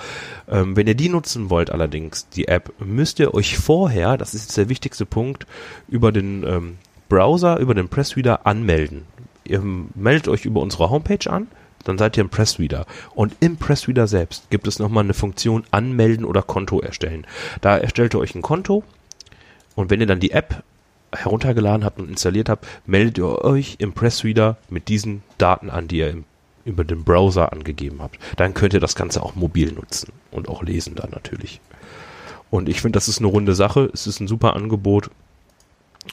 [0.50, 4.42] Ähm, wenn ihr die nutzen wollt allerdings, die App, müsst ihr euch vorher, das ist
[4.44, 5.46] jetzt der wichtigste Punkt,
[5.88, 6.76] über den ähm,
[7.08, 9.02] Browser, über den Pressreader anmelden.
[9.44, 9.60] Ihr
[9.94, 11.48] meldet euch über unsere Homepage an,
[11.84, 12.86] dann seid ihr im Pressreader.
[13.14, 17.26] Und im Pressreader selbst gibt es nochmal eine Funktion Anmelden oder Konto erstellen.
[17.60, 18.84] Da erstellt ihr euch ein Konto
[19.74, 20.62] und wenn ihr dann die App
[21.14, 25.98] heruntergeladen habt und installiert habt, meldet ihr euch im Pressreader mit diesen Daten an, die
[25.98, 26.24] ihr im,
[26.64, 28.18] über den Browser angegeben habt.
[28.36, 31.60] Dann könnt ihr das Ganze auch mobil nutzen und auch lesen dann natürlich.
[32.50, 33.90] Und ich finde, das ist eine runde Sache.
[33.92, 35.10] Es ist ein super Angebot.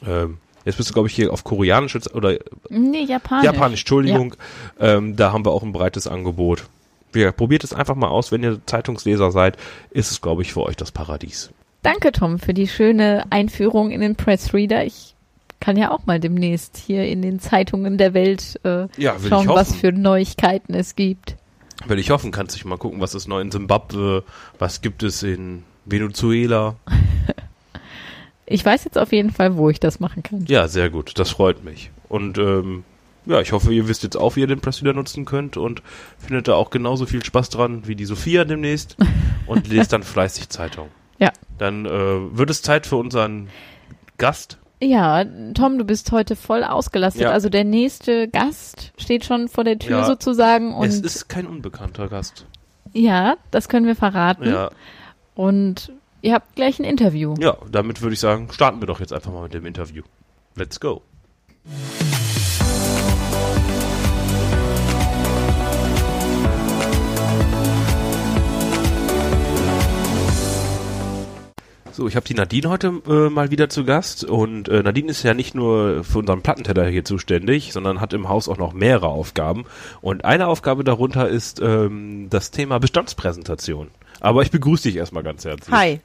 [0.06, 2.36] Ähm, jetzt bist du, glaube ich, hier auf Koreanisch oder
[2.68, 3.44] nee, Japanisch.
[3.44, 4.34] Japanisch, Entschuldigung.
[4.78, 6.64] Ähm, da haben wir auch ein breites Angebot.
[7.14, 9.56] Ja, probiert es einfach mal aus, wenn ihr Zeitungsleser seid,
[9.90, 11.50] ist es, glaube ich, für euch das Paradies.
[11.82, 14.84] Danke, Tom, für die schöne Einführung in den Pressreader.
[14.84, 15.14] Ich
[15.60, 19.74] kann ja auch mal demnächst hier in den Zeitungen der Welt äh, Ja, schauen, was
[19.74, 21.36] für Neuigkeiten es gibt.
[21.86, 24.24] Will ich hoffen, kannst dich mal gucken, was ist neu in Simbabwe,
[24.58, 26.76] was gibt es in Venezuela.
[28.50, 30.44] Ich weiß jetzt auf jeden Fall, wo ich das machen kann.
[30.46, 31.90] Ja, sehr gut, das freut mich.
[32.08, 32.84] Und ähm,
[33.26, 35.82] ja, ich hoffe, ihr wisst jetzt auch, wie ihr den Pressreader nutzen könnt und
[36.18, 38.96] findet da auch genauso viel Spaß dran wie die Sophia demnächst
[39.46, 40.88] und lest dann fleißig Zeitung.
[41.18, 41.30] Ja.
[41.58, 41.90] Dann äh,
[42.36, 43.48] wird es Zeit für unseren
[44.18, 44.58] Gast.
[44.82, 47.22] Ja, Tom, du bist heute voll ausgelastet.
[47.22, 47.30] Ja.
[47.32, 50.04] Also der nächste Gast steht schon vor der Tür Ja.
[50.06, 52.46] sozusagen und es ist kein unbekannter Gast.
[52.94, 54.48] ja, das können wir verraten.
[54.48, 54.70] Ja,
[55.34, 57.34] Und ihr habt gleich ein Interview.
[57.38, 60.02] ja, damit würde ich sagen, starten wir doch jetzt einfach mal mit dem Interview.
[60.56, 61.02] Let's go.
[71.92, 75.22] So, ich habe die Nadine heute äh, mal wieder zu Gast und äh, Nadine ist
[75.22, 79.08] ja nicht nur für unseren Plattenteller hier zuständig, sondern hat im Haus auch noch mehrere
[79.08, 79.66] Aufgaben
[80.00, 83.88] und eine Aufgabe darunter ist ähm, das Thema Bestandspräsentation.
[84.20, 85.74] Aber ich begrüße dich erstmal ganz herzlich.
[85.74, 86.00] Hi.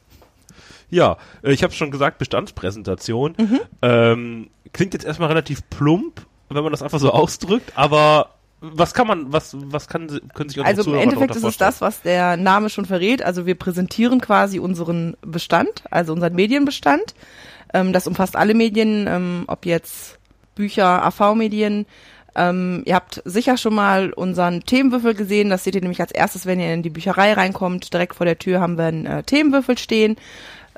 [0.89, 3.35] Ja, äh, ich habe schon gesagt, Bestandspräsentation.
[3.37, 3.59] Mhm.
[3.81, 9.07] Ähm, klingt jetzt erstmal relativ plump, wenn man das einfach so ausdrückt, aber was kann
[9.07, 11.81] man, was, was kann, können sich unsere Also im Zuhörer Endeffekt darunter ist es das,
[11.81, 13.21] was der Name schon verrät.
[13.21, 17.13] Also wir präsentieren quasi unseren Bestand, also unseren Medienbestand.
[17.73, 20.17] Ähm, das umfasst alle Medien, ähm, ob jetzt
[20.55, 21.85] Bücher, AV-Medien.
[22.35, 25.49] Ähm, ihr habt sicher schon mal unseren Themenwürfel gesehen.
[25.49, 27.93] Das seht ihr nämlich als erstes, wenn ihr in die Bücherei reinkommt.
[27.93, 30.17] Direkt vor der Tür haben wir einen äh, Themenwürfel stehen.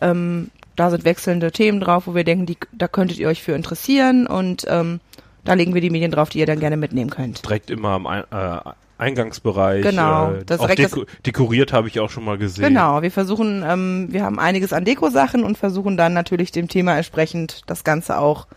[0.01, 3.53] Ähm, da sind wechselnde Themen drauf, wo wir denken, die, da könntet ihr euch für
[3.53, 4.27] interessieren.
[4.27, 4.99] Und ähm,
[5.43, 7.43] da legen wir die Medien drauf, die ihr dann gerne mitnehmen könnt.
[7.43, 8.59] Direkt immer am Ein äh,
[8.97, 9.83] Eingangsbereich.
[9.83, 12.65] Genau, Äh, das auch deko dekoriert habe ich auch schon mal gesehen.
[12.65, 16.95] Genau, wir versuchen, ähm, wir haben einiges an Deko-Sachen und versuchen dann natürlich dem Thema
[16.95, 18.47] entsprechend das Ganze auch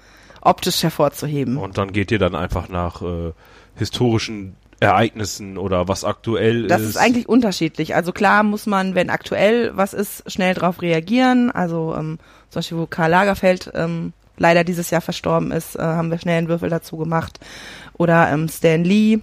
[0.41, 1.59] optisch hervorzuheben.
[1.59, 3.33] Und dann geht ihr dann einfach nach äh,
[3.77, 6.89] historischen Ereignissen oder was aktuell Das ist.
[6.91, 7.95] ist eigentlich unterschiedlich.
[7.95, 11.51] Also klar muss man, wenn aktuell was ist, schnell drauf reagieren.
[11.51, 16.11] Also ähm, zum Beispiel, wo Karl Lagerfeld ähm, leider dieses Jahr verstorben ist, äh, haben
[16.11, 17.39] wir schnell einen Würfel dazu gemacht.
[17.95, 19.19] Oder ähm, Stan Lee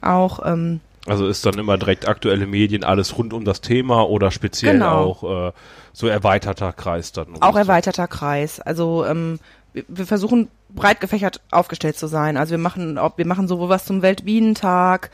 [0.00, 0.40] auch.
[0.44, 4.72] Ähm, Also ist dann immer direkt aktuelle Medien, alles rund um das Thema oder speziell
[4.74, 5.04] Genau.
[5.22, 5.52] auch äh,
[5.92, 7.28] so erweiterter Kreis dann.
[7.28, 8.58] um Auch das- erweiterter Kreis.
[8.60, 9.38] Also ähm,
[9.88, 12.36] wir versuchen breit gefächert aufgestellt zu sein.
[12.36, 15.10] Also wir machen, ob wir machen sowohl was zum Weltbienentag,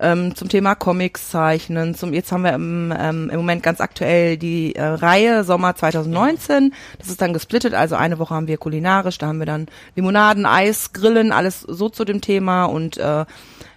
[0.00, 1.94] ähm, zum Thema Comics zeichnen.
[1.94, 6.74] Zum jetzt haben wir im, ähm, im Moment ganz aktuell die äh, Reihe Sommer 2019.
[6.98, 7.74] Das ist dann gesplittet.
[7.74, 11.88] Also eine Woche haben wir kulinarisch, da haben wir dann Limonaden, Eis, Grillen, alles so
[11.88, 13.24] zu dem Thema und äh,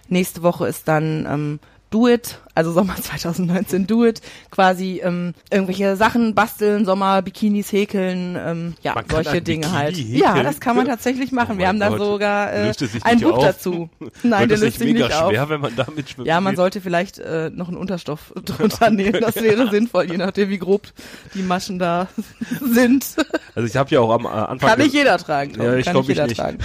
[0.08, 5.94] nächste Woche ist dann ähm, Do It, also Sommer 2019 Do It, quasi ähm, irgendwelche
[5.96, 9.96] Sachen basteln, Sommer, Bikinis häkeln, ähm, ja, Man solche Dinge Bikini halt.
[9.96, 10.16] häkeln?
[10.18, 11.56] Ja, das kann man tatsächlich machen.
[11.56, 12.06] Oh Wir haben mein da Gott.
[12.06, 13.44] sogar äh, ein Buch auf?
[13.44, 13.88] dazu.
[14.24, 15.30] Nein, der das löst sich nicht auf.
[15.30, 16.26] schwer, wenn man damit schwimmt?
[16.26, 19.20] Ja, man sollte vielleicht äh, noch einen Unterstoff drunter nehmen.
[19.20, 20.88] Das wäre sinnvoll, je nachdem, wie grob
[21.34, 22.08] die Maschen da
[22.62, 23.04] sind.
[23.54, 25.52] Also ich habe ja auch am äh, Anfang Kann nicht jeder tragen.
[25.52, 25.64] Tom.
[25.64, 26.40] Ja, ich Kann glaub, nicht ich jeder nicht.
[26.40, 26.58] tragen.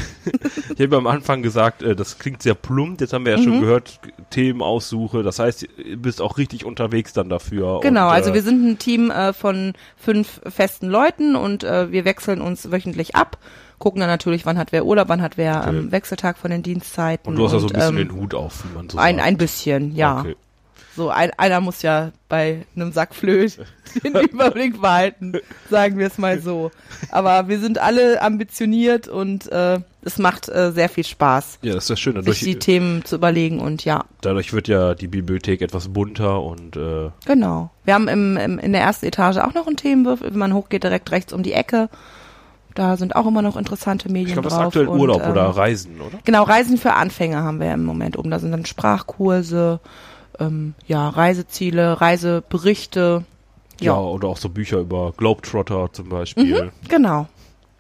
[0.78, 3.02] Ich habe am Anfang gesagt, äh, das klingt sehr plump.
[3.02, 3.44] Jetzt haben wir ja Mhm.
[3.44, 4.00] schon gehört,
[4.30, 5.24] Themenaussuche.
[5.24, 7.80] Das heißt, bist auch richtig unterwegs dann dafür.
[7.82, 11.92] Genau, und, also äh, wir sind ein Team äh, von fünf festen Leuten und äh,
[11.92, 13.38] wir wechseln uns wöchentlich ab.
[13.80, 15.70] Gucken dann natürlich, wann hat wer Urlaub, wann hat wer Okay.
[15.70, 17.30] ähm, Wechseltag von den Dienstzeiten.
[17.30, 19.16] Und du hast ja so ein bisschen ähm, den Hut auf, wie man so ein,
[19.16, 19.28] sagt.
[19.28, 20.20] ein bisschen, ja.
[20.20, 20.36] Okay.
[20.96, 23.60] So, ein, einer muss ja bei einem Sack Flöt
[24.04, 25.34] den Überblick behalten,
[25.70, 26.72] sagen wir es mal so.
[27.12, 31.86] Aber wir sind alle ambitioniert und äh, es macht äh, sehr viel Spaß, Ja, das
[31.86, 32.24] ist das Schöne.
[32.24, 36.76] sich die Themen zu überlegen und ja, dadurch wird ja die Bibliothek etwas bunter und
[36.76, 37.70] äh, genau.
[37.86, 40.84] Wir haben im, im, in der ersten Etage auch noch einen Themenwürfel, wenn man hochgeht,
[40.84, 41.90] direkt rechts um die Ecke.
[42.74, 45.32] Da sind auch immer noch interessante Medien ich glaube, das ist aktuell und, Urlaub ähm,
[45.32, 46.20] oder Reisen, oder?
[46.24, 48.32] Genau, Reisen für Anfänger haben wir im Moment oben.
[48.32, 49.80] Da sind dann Sprachkurse,
[50.42, 53.24] ähm, ja, Reiseziele, Reiseberichte.
[53.80, 53.94] Ja.
[53.94, 56.72] Ja, oder auch so Bücher über Globetrotter zum Beispiel.
[56.88, 57.28] genau.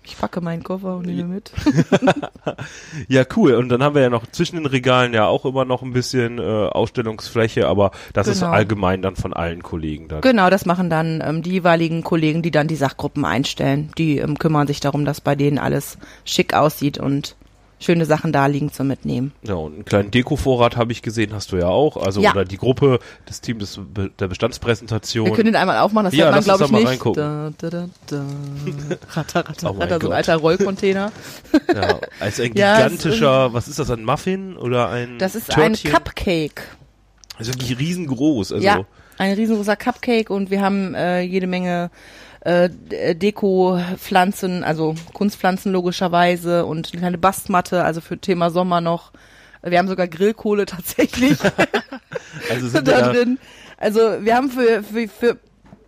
[0.03, 1.51] Ich packe meinen Koffer und nehme mit.
[3.07, 3.53] Ja, cool.
[3.53, 6.39] Und dann haben wir ja noch zwischen den Regalen ja auch immer noch ein bisschen
[6.39, 8.51] äh, Ausstellungsfläche, aber das ist Genau.
[8.51, 10.21] allgemein dann von allen Kollegen dann.
[10.21, 13.91] Genau, das machen dann ähm, die jeweiligen Kollegen, die dann die Sachgruppen einstellen.
[13.97, 17.35] Die ähm, kümmern sich darum, dass bei denen alles schick aussieht und
[17.81, 19.33] schöne Sachen da liegen zum Mitnehmen.
[19.43, 21.97] Ja, und einen kleinen Dekovorrat habe ich gesehen, hast du ja auch.
[21.97, 22.31] Also Ja.
[22.31, 23.79] oder die Gruppe, das Team des,
[24.19, 25.25] der Bestandspräsentation.
[25.25, 26.87] Wir können den einmal aufmachen, das Ja, hört man, glaube ich, mal nicht.
[26.89, 27.21] reingucken.
[27.23, 28.23] Da, da, da, da.
[29.13, 31.11] Ratter, ratter, Oh ratter, so ein alter Rollcontainer.
[31.73, 35.35] ja, als ein Ja, es ist gigantischer, was ist das, ein Muffin oder ein Das
[35.35, 35.91] ist Törtchen?
[35.91, 36.63] ein Cupcake.
[37.47, 38.51] Das ist wirklich riesengroß.
[38.53, 38.85] Also, Ja,
[39.17, 41.89] ein riesengroßer Cupcake und wir haben äh, jede Menge
[42.41, 49.11] äh, D- Deko-Pflanzen, also Kunstpflanzen logischerweise und eine kleine Bastmatte, also für Thema Sommer noch.
[49.63, 51.37] Wir haben sogar Grillkohle tatsächlich
[52.49, 53.37] also sind da da, drin.
[53.77, 55.37] Also wir haben für, für, für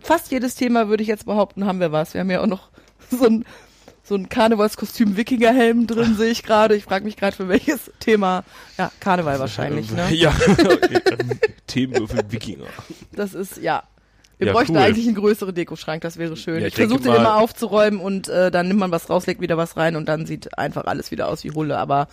[0.00, 2.14] fast jedes Thema, würde ich jetzt behaupten, haben wir was.
[2.14, 2.68] Wir haben ja auch noch
[3.10, 3.44] so ein,
[4.04, 6.76] so ein Karnevalskostüm Wikingerhelm drin, sehe ich gerade.
[6.76, 8.44] Ich frage mich gerade für welches Thema.
[8.78, 10.08] Ja, Karneval wahrscheinlich, ne?
[10.14, 10.32] Ja,
[11.66, 12.66] Themenwürfel Wikinger.
[13.12, 13.82] Das ist, ja.
[14.38, 14.82] Wir Ja, bräuchten cool.
[14.82, 16.60] eigentlich einen größeren Dekoschrank, das wäre schön.
[16.60, 19.40] Ja, ich ich versuche den immer aufzuräumen und äh, dann nimmt man was raus, legt
[19.40, 21.78] wieder was rein und dann sieht einfach alles wieder aus wie Hulle.
[21.78, 22.08] Aber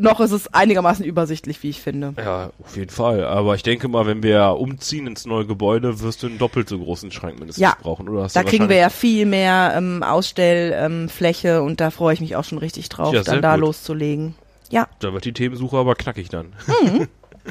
[0.00, 2.14] noch ist es einigermaßen übersichtlich, wie ich finde.
[2.16, 3.24] Ja, auf jeden Fall.
[3.24, 6.78] Aber ich denke mal, wenn wir umziehen ins neue Gebäude, wirst du einen doppelt so
[6.78, 8.08] großen Schrank mindestens Ja, brauchen.
[8.08, 12.20] Oder hast Da kriegen wir ja viel mehr ähm, Ausstellfläche ähm, und da freue ich
[12.20, 13.60] mich auch schon richtig drauf, Ja, dann da gut.
[13.60, 14.34] loszulegen.
[14.70, 16.52] Ja, Da wird die Themensuche aber knackig dann.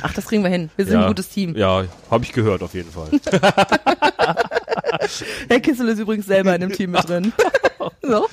[0.01, 0.69] ach, das kriegen wir hin.
[0.75, 1.55] Wir sind ja, ein gutes Team.
[1.55, 3.09] Ja, habe ich gehört auf jeden Fall.
[5.49, 7.33] Herr Kissel ist übrigens selber in dem Team mit drin.
[8.01, 8.27] so.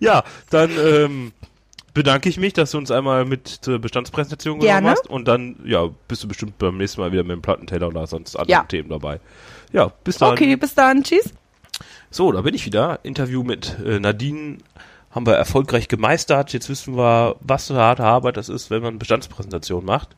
[0.00, 1.32] ja, dann ähm,
[1.96, 4.90] bedanke ich mich, dass du uns einmal mit zur Bestandspräsentation genommen Gerne.
[4.90, 5.08] hast.
[5.08, 8.36] Und dann, ja, bist du bestimmt beim nächsten Mal wieder mit dem Plattenteller oder sonst
[8.36, 8.64] anderen Ja.
[8.64, 9.18] Themen dabei.
[9.72, 10.32] Ja, bis dann.
[10.32, 11.02] Okay, bis dann.
[11.02, 11.32] Tschüss.
[12.10, 13.00] So, da bin ich wieder.
[13.02, 14.58] Interview mit äh, Nadine
[15.10, 16.52] haben wir erfolgreich gemeistert.
[16.52, 20.10] Jetzt wissen wir, was eine harte Arbeit das ist, wenn man Bestandspräsentation macht.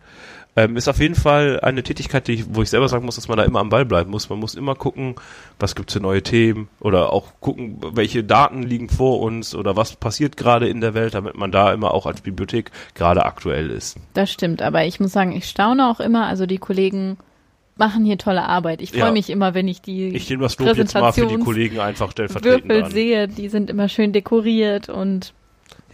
[0.59, 3.29] Ähm, ist auf jeden Fall eine Tätigkeit, die ich, wo ich selber sagen muss, dass
[3.29, 4.29] man da immer am Ball bleiben muss.
[4.29, 5.15] Man muss immer gucken,
[5.61, 9.95] was gibt's für neue Themen oder auch gucken, welche Daten liegen vor uns oder was
[9.95, 13.99] passiert gerade in der Welt, damit man da immer auch als Bibliothek gerade aktuell ist.
[14.15, 17.19] Das stimmt, aber ich muss sagen, ich staune auch immer, also die Kollegen
[17.77, 18.83] machen hier tolle Arbeit.
[18.83, 19.13] Ich freue Ja.
[19.13, 22.11] mich immer, wenn ich die Ich nehme das Lob jetzt mal für die Kollegen einfach
[22.11, 22.91] stellvertretend Würfel an.
[22.91, 25.33] sehe, die sind immer schön dekoriert und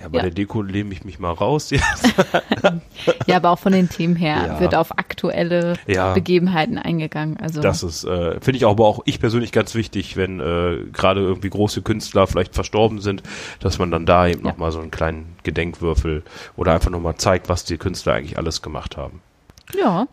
[0.05, 0.23] Ja, bei Ja.
[0.25, 1.71] der Deko lehne ich mich mal raus.
[1.71, 2.15] jetzt.
[3.27, 4.61] ja, aber auch von den Themen her Ja.
[4.61, 6.13] wird auf aktuelle Ja.
[6.13, 7.39] Begebenheiten eingegangen.
[7.39, 10.79] Also Das ist, äh, finde ich auch, aber auch ich persönlich ganz wichtig, wenn äh,
[10.93, 13.23] gerade irgendwie große Künstler vielleicht verstorben sind,
[13.61, 14.51] dass man dann da eben Ja.
[14.51, 16.23] nochmal so einen kleinen Gedenkwürfel
[16.57, 19.21] oder einfach nochmal zeigt, was die Künstler eigentlich alles gemacht haben.
[19.75, 20.07] ja.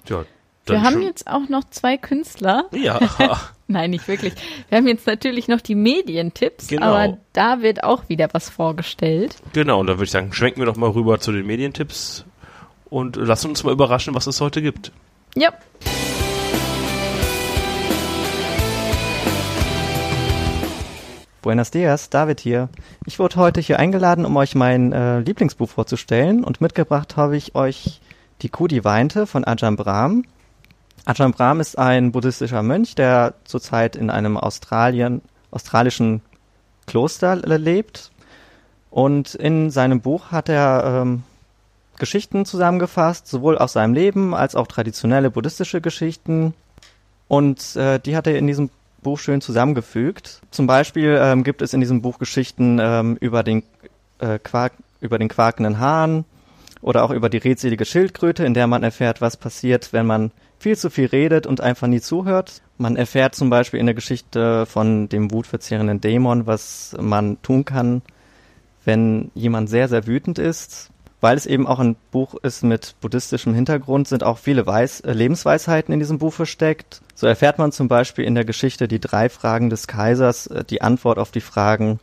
[0.68, 2.66] Ja, Wir dann haben schon- jetzt auch noch zwei Künstler.
[2.72, 3.00] Ja,
[3.68, 4.34] Nein, nicht wirklich.
[4.70, 6.88] Wir haben jetzt natürlich noch die Medientipps, Genau.
[6.88, 9.38] aber da wird auch wieder was vorgestellt.
[9.54, 9.80] genau.
[9.80, 12.26] Und dann würde ich sagen, schwenken wir doch mal rüber zu den Medientipps
[12.90, 14.92] und lassen uns mal überraschen, was es heute gibt.
[15.36, 15.54] Ja.
[21.42, 22.70] Buenos dias, David hier.
[23.06, 27.56] Ich wurde heute hier eingeladen, um euch mein äh, Lieblingsbuch vorzustellen und mitgebracht habe ich
[27.56, 28.00] euch
[28.44, 30.24] Die Kuh, die weinte von Ajahn Brahm.
[31.06, 36.22] Ajahn Brahm ist ein buddhistischer Mönch, der zurzeit in einem Australien, australischen
[36.86, 38.12] Kloster lebt.
[38.90, 41.24] Und in seinem Buch hat er ähm,
[41.98, 46.54] Geschichten zusammengefasst, sowohl aus seinem Leben als auch traditionelle buddhistische Geschichten.
[47.28, 48.70] Und äh, die hat er in diesem
[49.02, 50.42] Buch schön zusammengefügt.
[50.52, 53.64] Zum Beispiel ähm, gibt es in diesem Buch Geschichten ähm, über den
[54.20, 56.26] äh, Quark, über den quakenden Hahn
[56.82, 60.78] oder auch über die redselige Schildkröte, in der man erfährt, was passiert, wenn man viel
[60.78, 62.62] zu viel redet und einfach nie zuhört.
[62.78, 68.02] Man erfährt zum Beispiel in der Geschichte von dem wutverzehrenden Dämon, was man tun kann,
[68.86, 70.92] wenn jemand sehr, sehr wütend ist.
[71.20, 75.14] Weil es eben auch ein Buch ist mit buddhistischem Hintergrund, sind auch viele Weis äh,
[75.14, 77.02] Lebensweisheiten in diesem Buch versteckt.
[77.14, 80.82] So erfährt man zum Beispiel in der Geschichte die drei Fragen des Kaisers, äh, die
[80.82, 82.00] Antwort auf die Fragen,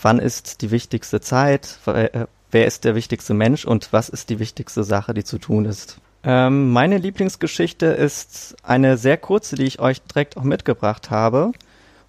[0.00, 4.38] wann ist die wichtigste Zeit, äh, wer ist der wichtigste Mensch und was ist die
[4.38, 5.98] wichtigste Sache, die zu tun ist.
[6.24, 11.52] Ähm, meine Lieblingsgeschichte ist eine sehr kurze, die ich euch direkt auch mitgebracht habe.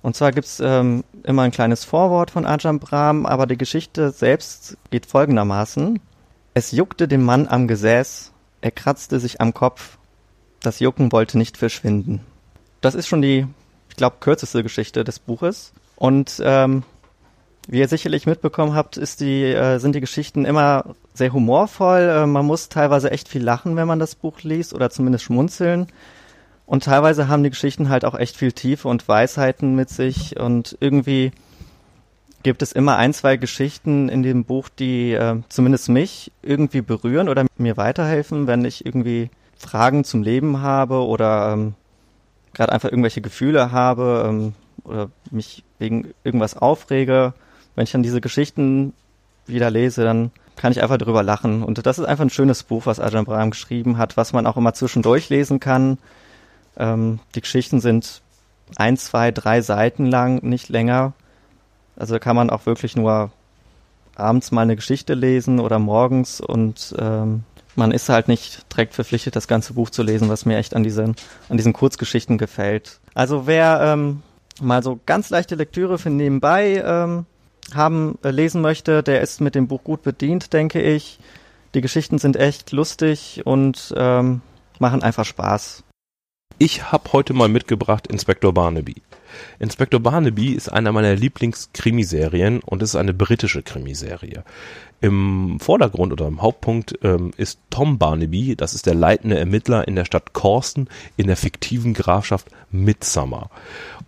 [0.02, 4.78] Und zwar gibt's ähm, immer ein kleines Vorwort von Ajahn Brahm, aber die Geschichte selbst
[4.92, 6.00] geht folgendermaßen.
[6.54, 9.98] Es juckte dem Mann am Gesäß, er kratzte sich am Kopf,
[10.62, 12.22] das Jucken wollte nicht verschwinden.
[12.82, 13.48] Das ist schon die,
[13.90, 15.74] ich glaube, kürzeste Geschichte des Buches.
[15.96, 16.84] Und ähm,
[17.68, 22.02] wie ihr sicherlich mitbekommen habt, ist die, äh, sind die Geschichten immer sehr humorvoll.
[22.02, 25.88] Äh, man muss teilweise echt viel lachen, wenn man das Buch liest oder zumindest schmunzeln.
[26.66, 30.78] Und teilweise haben die Geschichten halt auch echt viel Tiefe und Weisheiten mit sich und
[30.80, 31.32] irgendwie
[32.42, 37.30] gibt es immer ein, zwei Geschichten in dem Buch, die äh, zumindest mich irgendwie berühren
[37.30, 41.74] oder mir weiterhelfen, wenn ich irgendwie Fragen zum Leben habe oder ähm,
[42.54, 47.34] gerade einfach irgendwelche Gefühle habe ähm, oder mich wegen irgendwas aufrege.
[47.76, 48.94] Wenn ich dann diese Geschichten
[49.46, 51.64] wieder lese, dann kann ich einfach drüber lachen.
[51.64, 54.58] Und das ist einfach ein schönes Buch, was Ajahn Brahm geschrieben hat, was man auch
[54.58, 55.98] immer zwischendurch lesen kann
[56.78, 58.22] ähm, die Geschichten sind
[58.78, 61.14] ein, zwei, drei Seiten lang, nicht länger.
[61.96, 63.32] Also kann man auch wirklich nur
[64.16, 67.44] abends mal eine Geschichte lesen oder morgens und ähm,
[67.76, 70.84] man ist halt nicht direkt verpflichtet, das ganze Buch zu lesen, was mir echt an
[70.84, 71.16] diesen,
[71.50, 73.00] an diesen Kurzgeschichten gefällt.
[73.14, 74.22] Also wer ähm,
[74.62, 77.26] mal so ganz leichte Lektüre für nebenbei ähm,
[77.74, 81.20] haben, äh, lesen möchte, der ist mit dem Buch gut bedient, denke ich.
[81.74, 84.42] Die Geschichten sind echt lustig und ähm,
[84.80, 85.84] machen einfach Spaß.
[86.58, 89.02] Ich habe heute mal mitgebracht Inspector Barnaby.
[89.60, 94.44] Inspector Barnaby ist einer meiner Lieblingskrimiserien und es ist eine britische Krimiserie.
[95.02, 99.96] Im Vordergrund oder im Hauptpunkt ähm, ist Tom Barnaby, das ist der leitende Ermittler in
[99.96, 103.50] der Stadt Corsten in der fiktiven Grafschaft Midsummer.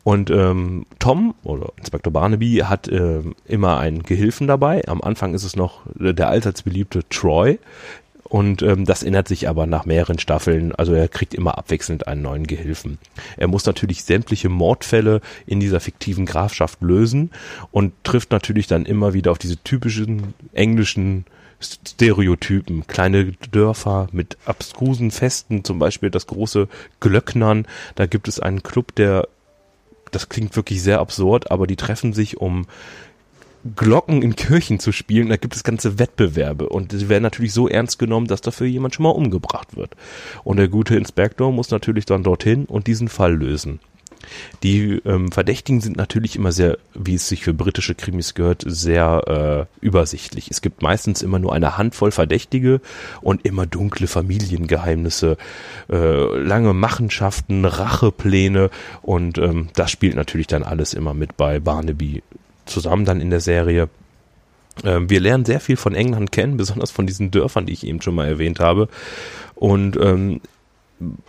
[0.04, 4.88] Und ähm, Tom oder Inspector Barnaby hat äh, immer einen Gehilfen dabei.
[4.88, 7.60] Am Anfang ist es noch der allseits beliebte Troy,
[8.30, 10.74] und ähm, das ändert sich aber nach mehreren Staffeln.
[10.76, 12.98] Also er kriegt immer abwechselnd einen neuen Gehilfen.
[13.38, 17.32] Er muss natürlich sämtliche Mordfälle in dieser fiktiven Grafschaft lösen
[17.72, 21.26] und trifft natürlich dann immer wieder auf diese typischen englischen
[21.60, 26.68] Stereotypen, kleine Dörfer mit abstrusen Festen, zum Beispiel das große
[27.00, 27.66] Glöcknern.
[27.96, 29.28] Da gibt es einen Club, der,
[30.12, 32.68] das klingt wirklich sehr absurd, aber die treffen sich, um
[33.76, 35.30] Glocken in Kirchen zu spielen.
[35.30, 38.96] Da gibt es ganze Wettbewerbe und sie werden natürlich so ernst genommen, dass dafür jemand
[38.96, 39.96] schon mal umgebracht wird.
[40.44, 43.80] Und der gute Inspektor muss natürlich dann dorthin und diesen Fall lösen.
[44.64, 49.68] Die ähm, Verdächtigen sind natürlich immer sehr, wie es sich für britische Krimis gehört, sehr
[49.82, 50.50] äh, übersichtlich.
[50.50, 52.82] Es gibt meistens immer nur eine Handvoll Verdächtige
[53.22, 55.38] und immer dunkle Familiengeheimnisse,
[55.90, 58.70] äh, lange Machenschaften, Rachepläne
[59.02, 62.24] und ähm, das spielt natürlich dann alles immer mit bei Barnaby
[62.68, 63.90] zusammen dann in der Serie.
[64.84, 68.02] Ähm, wir lernen sehr viel von England kennen, besonders von diesen Dörfern, die ich eben
[68.02, 68.90] schon mal erwähnt habe.
[69.56, 70.42] Und ähm,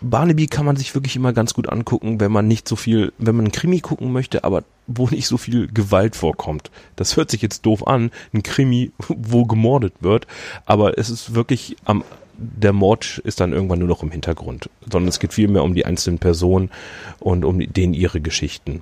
[0.00, 3.36] Barnaby kann man sich wirklich immer ganz gut angucken, wenn man nicht so viel, wenn
[3.36, 6.70] man einen Krimi gucken möchte, aber wo nicht so viel Gewalt vorkommt.
[6.96, 10.26] Das hört sich jetzt doof an, ein Krimi, wo gemordet wird,
[10.64, 12.04] aber es ist wirklich am
[12.40, 15.74] der Mord ist dann irgendwann nur noch im Hintergrund, sondern es geht viel mehr um
[15.74, 16.70] die einzelnen Personen
[17.18, 18.80] und um denen ihre Geschichten.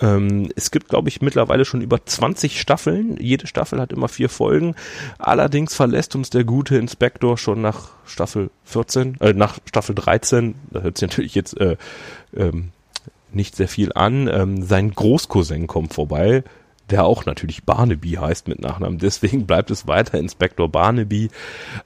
[0.00, 3.16] Ähm, es gibt, glaube ich, mittlerweile schon über 20 Staffeln.
[3.18, 4.74] Jede Staffel hat immer vier Folgen.
[5.18, 10.54] Allerdings verlässt uns der gute Inspektor schon nach Staffel 14, äh, nach Staffel 13.
[10.70, 11.76] Da hört sich natürlich jetzt äh,
[12.36, 12.70] ähm,
[13.32, 14.28] nicht sehr viel an.
[14.28, 16.42] Ähm, sein Großcousin kommt vorbei,
[16.90, 18.98] der auch natürlich Barnaby heißt mit Nachnamen.
[18.98, 21.30] Deswegen bleibt es weiter Inspektor Barnaby.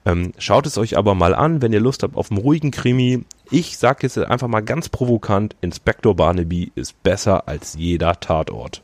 [0.05, 3.23] Ähm, schaut es euch aber mal an, wenn ihr Lust habt auf einen ruhigen Krimi.
[3.51, 8.81] Ich sage jetzt einfach mal ganz provokant, Inspektor Barnaby ist besser als jeder Tatort.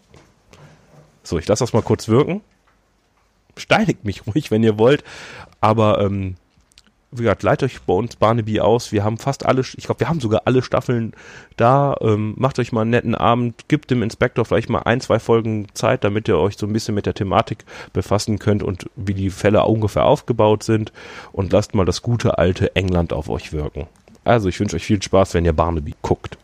[1.24, 2.42] So, ich lasse das mal kurz wirken.
[3.58, 5.04] Steinigt mich ruhig, wenn ihr wollt.
[5.60, 6.36] Aber ähm,
[7.12, 8.92] wie gesagt, leitet euch bei uns Barnaby aus.
[8.92, 11.14] Wir haben fast alle, ich glaube, wir haben sogar alle Staffeln
[11.58, 11.96] da.
[12.00, 15.68] Ähm, macht euch mal einen netten Abend, gibt dem Inspektor vielleicht mal ein, zwei Folgen
[15.74, 19.30] Zeit, damit ihr euch so ein bisschen mit der Thematik befassen könnt und wie die
[19.30, 20.94] Fälle ungefähr aufgebaut sind.
[21.34, 23.88] Und lasst mal das gute alte England auf euch wirken.
[24.24, 26.38] Also, ich wünsche euch viel Spaß, wenn ihr Barnaby guckt.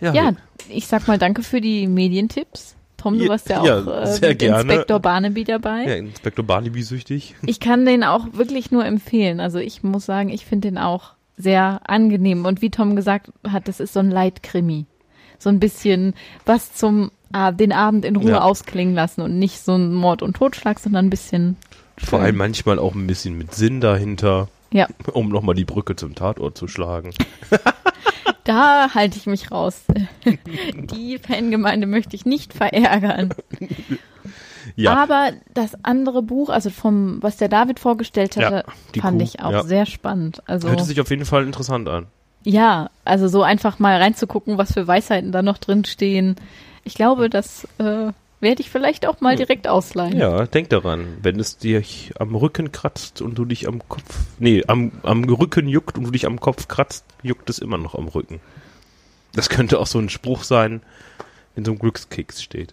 [0.00, 0.32] Ja, ja
[0.68, 2.73] ich sag mal danke für die Medientipps.
[3.04, 4.60] Tom, du warst ja auch ja, äh, mit gerne.
[4.62, 5.84] Inspektor Barnaby dabei.
[5.84, 7.34] Ja, Inspektor Barnaby süchtig.
[7.46, 9.40] Ich kann den auch wirklich nur empfehlen.
[9.40, 12.46] Also ich muss sagen, ich finde den auch sehr angenehm.
[12.46, 14.86] Und wie Tom gesagt hat, das ist so ein Leitkrimi.
[15.38, 16.14] So ein bisschen
[16.46, 18.40] was zum äh, den Abend in Ruhe ja.
[18.40, 21.58] ausklingen lassen und nicht so ein Mord und Totschlag, sondern ein bisschen.
[21.98, 24.48] Vor allem manchmal auch ein bisschen mit Sinn dahinter.
[24.72, 24.88] Ja.
[25.12, 27.10] Um nochmal die Brücke zum Tatort zu schlagen.
[28.44, 29.82] Da halte ich mich raus.
[30.74, 33.30] Die Fangemeinde möchte ich nicht verärgern.
[34.76, 34.94] Ja.
[34.94, 39.40] Aber das andere Buch, also vom, was der David vorgestellt hatte, ja, fand Kuh, ich
[39.40, 39.62] auch ja.
[39.62, 40.42] sehr spannend.
[40.46, 42.06] Also Hörte sich auf jeden Fall interessant an.
[42.44, 46.36] Ja, also so einfach mal reinzugucken, was für Weisheiten da noch drin stehen.
[46.82, 48.12] Ich glaube, das äh,
[48.44, 50.16] werde ich vielleicht auch mal direkt ausleihen.
[50.16, 54.62] Ja, denk daran, wenn es dich am Rücken kratzt und du dich am Kopf, nee,
[54.68, 58.06] am, am Rücken juckt und du dich am Kopf kratzt, juckt es immer noch am
[58.06, 58.40] Rücken.
[59.32, 60.80] Das könnte auch so ein Spruch sein,
[61.56, 62.72] in so einem Glückskeks steht.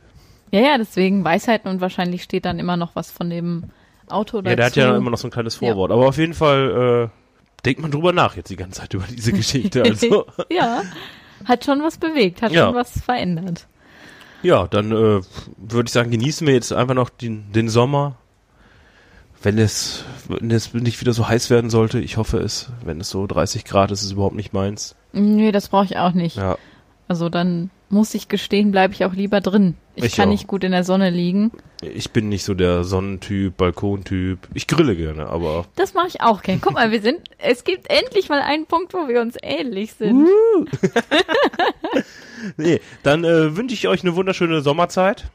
[0.51, 3.71] Ja, ja, deswegen Weisheiten und wahrscheinlich steht dann immer noch was von dem
[4.07, 4.49] Auto dazu.
[4.51, 5.91] Ja, der hat ja immer noch so ein kleines Vorwort.
[5.91, 9.31] Aber auf jeden Fall äh, denkt man drüber nach jetzt die ganze Zeit über diese
[9.33, 9.83] Geschichte.
[9.83, 10.25] Also.
[10.49, 10.81] ja,
[11.45, 12.65] hat schon was bewegt, hat Ja.
[12.65, 13.67] schon was verändert.
[14.43, 15.21] Ja, dann äh,
[15.57, 18.15] würde ich sagen, genießen wir jetzt einfach noch den, den Sommer.
[19.43, 23.09] Wenn es, wenn es nicht wieder so heiß werden sollte, ich hoffe es, wenn es
[23.09, 24.95] so 30 Grad ist, ist es überhaupt nicht meins.
[25.13, 26.37] Nö, das brauche ich auch nicht.
[26.37, 26.57] Ja,
[27.07, 29.75] Also dann muss ich gestehen, bleibe ich auch lieber drin.
[29.95, 30.31] Ich, Ich kann auch.
[30.31, 31.51] nicht gut in der Sonne liegen.
[31.81, 34.47] ich bin nicht so der Sonnentyp, Balkontyp.
[34.53, 36.59] Ich grille gerne, aber Das mache ich auch gern.
[36.61, 40.27] Guck mal, wir sind, es gibt endlich mal einen Punkt, wo wir uns ähnlich sind.
[42.57, 45.29] nee, dann äh, wünsche ich euch eine wunderschöne Sommerzeit.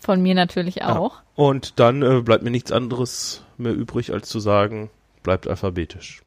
[0.00, 1.16] Von mir natürlich auch.
[1.34, 4.88] Und dann äh, bleibt mir nichts anderes mehr übrig, als zu sagen,
[5.22, 6.18] bleibt alphabetisch.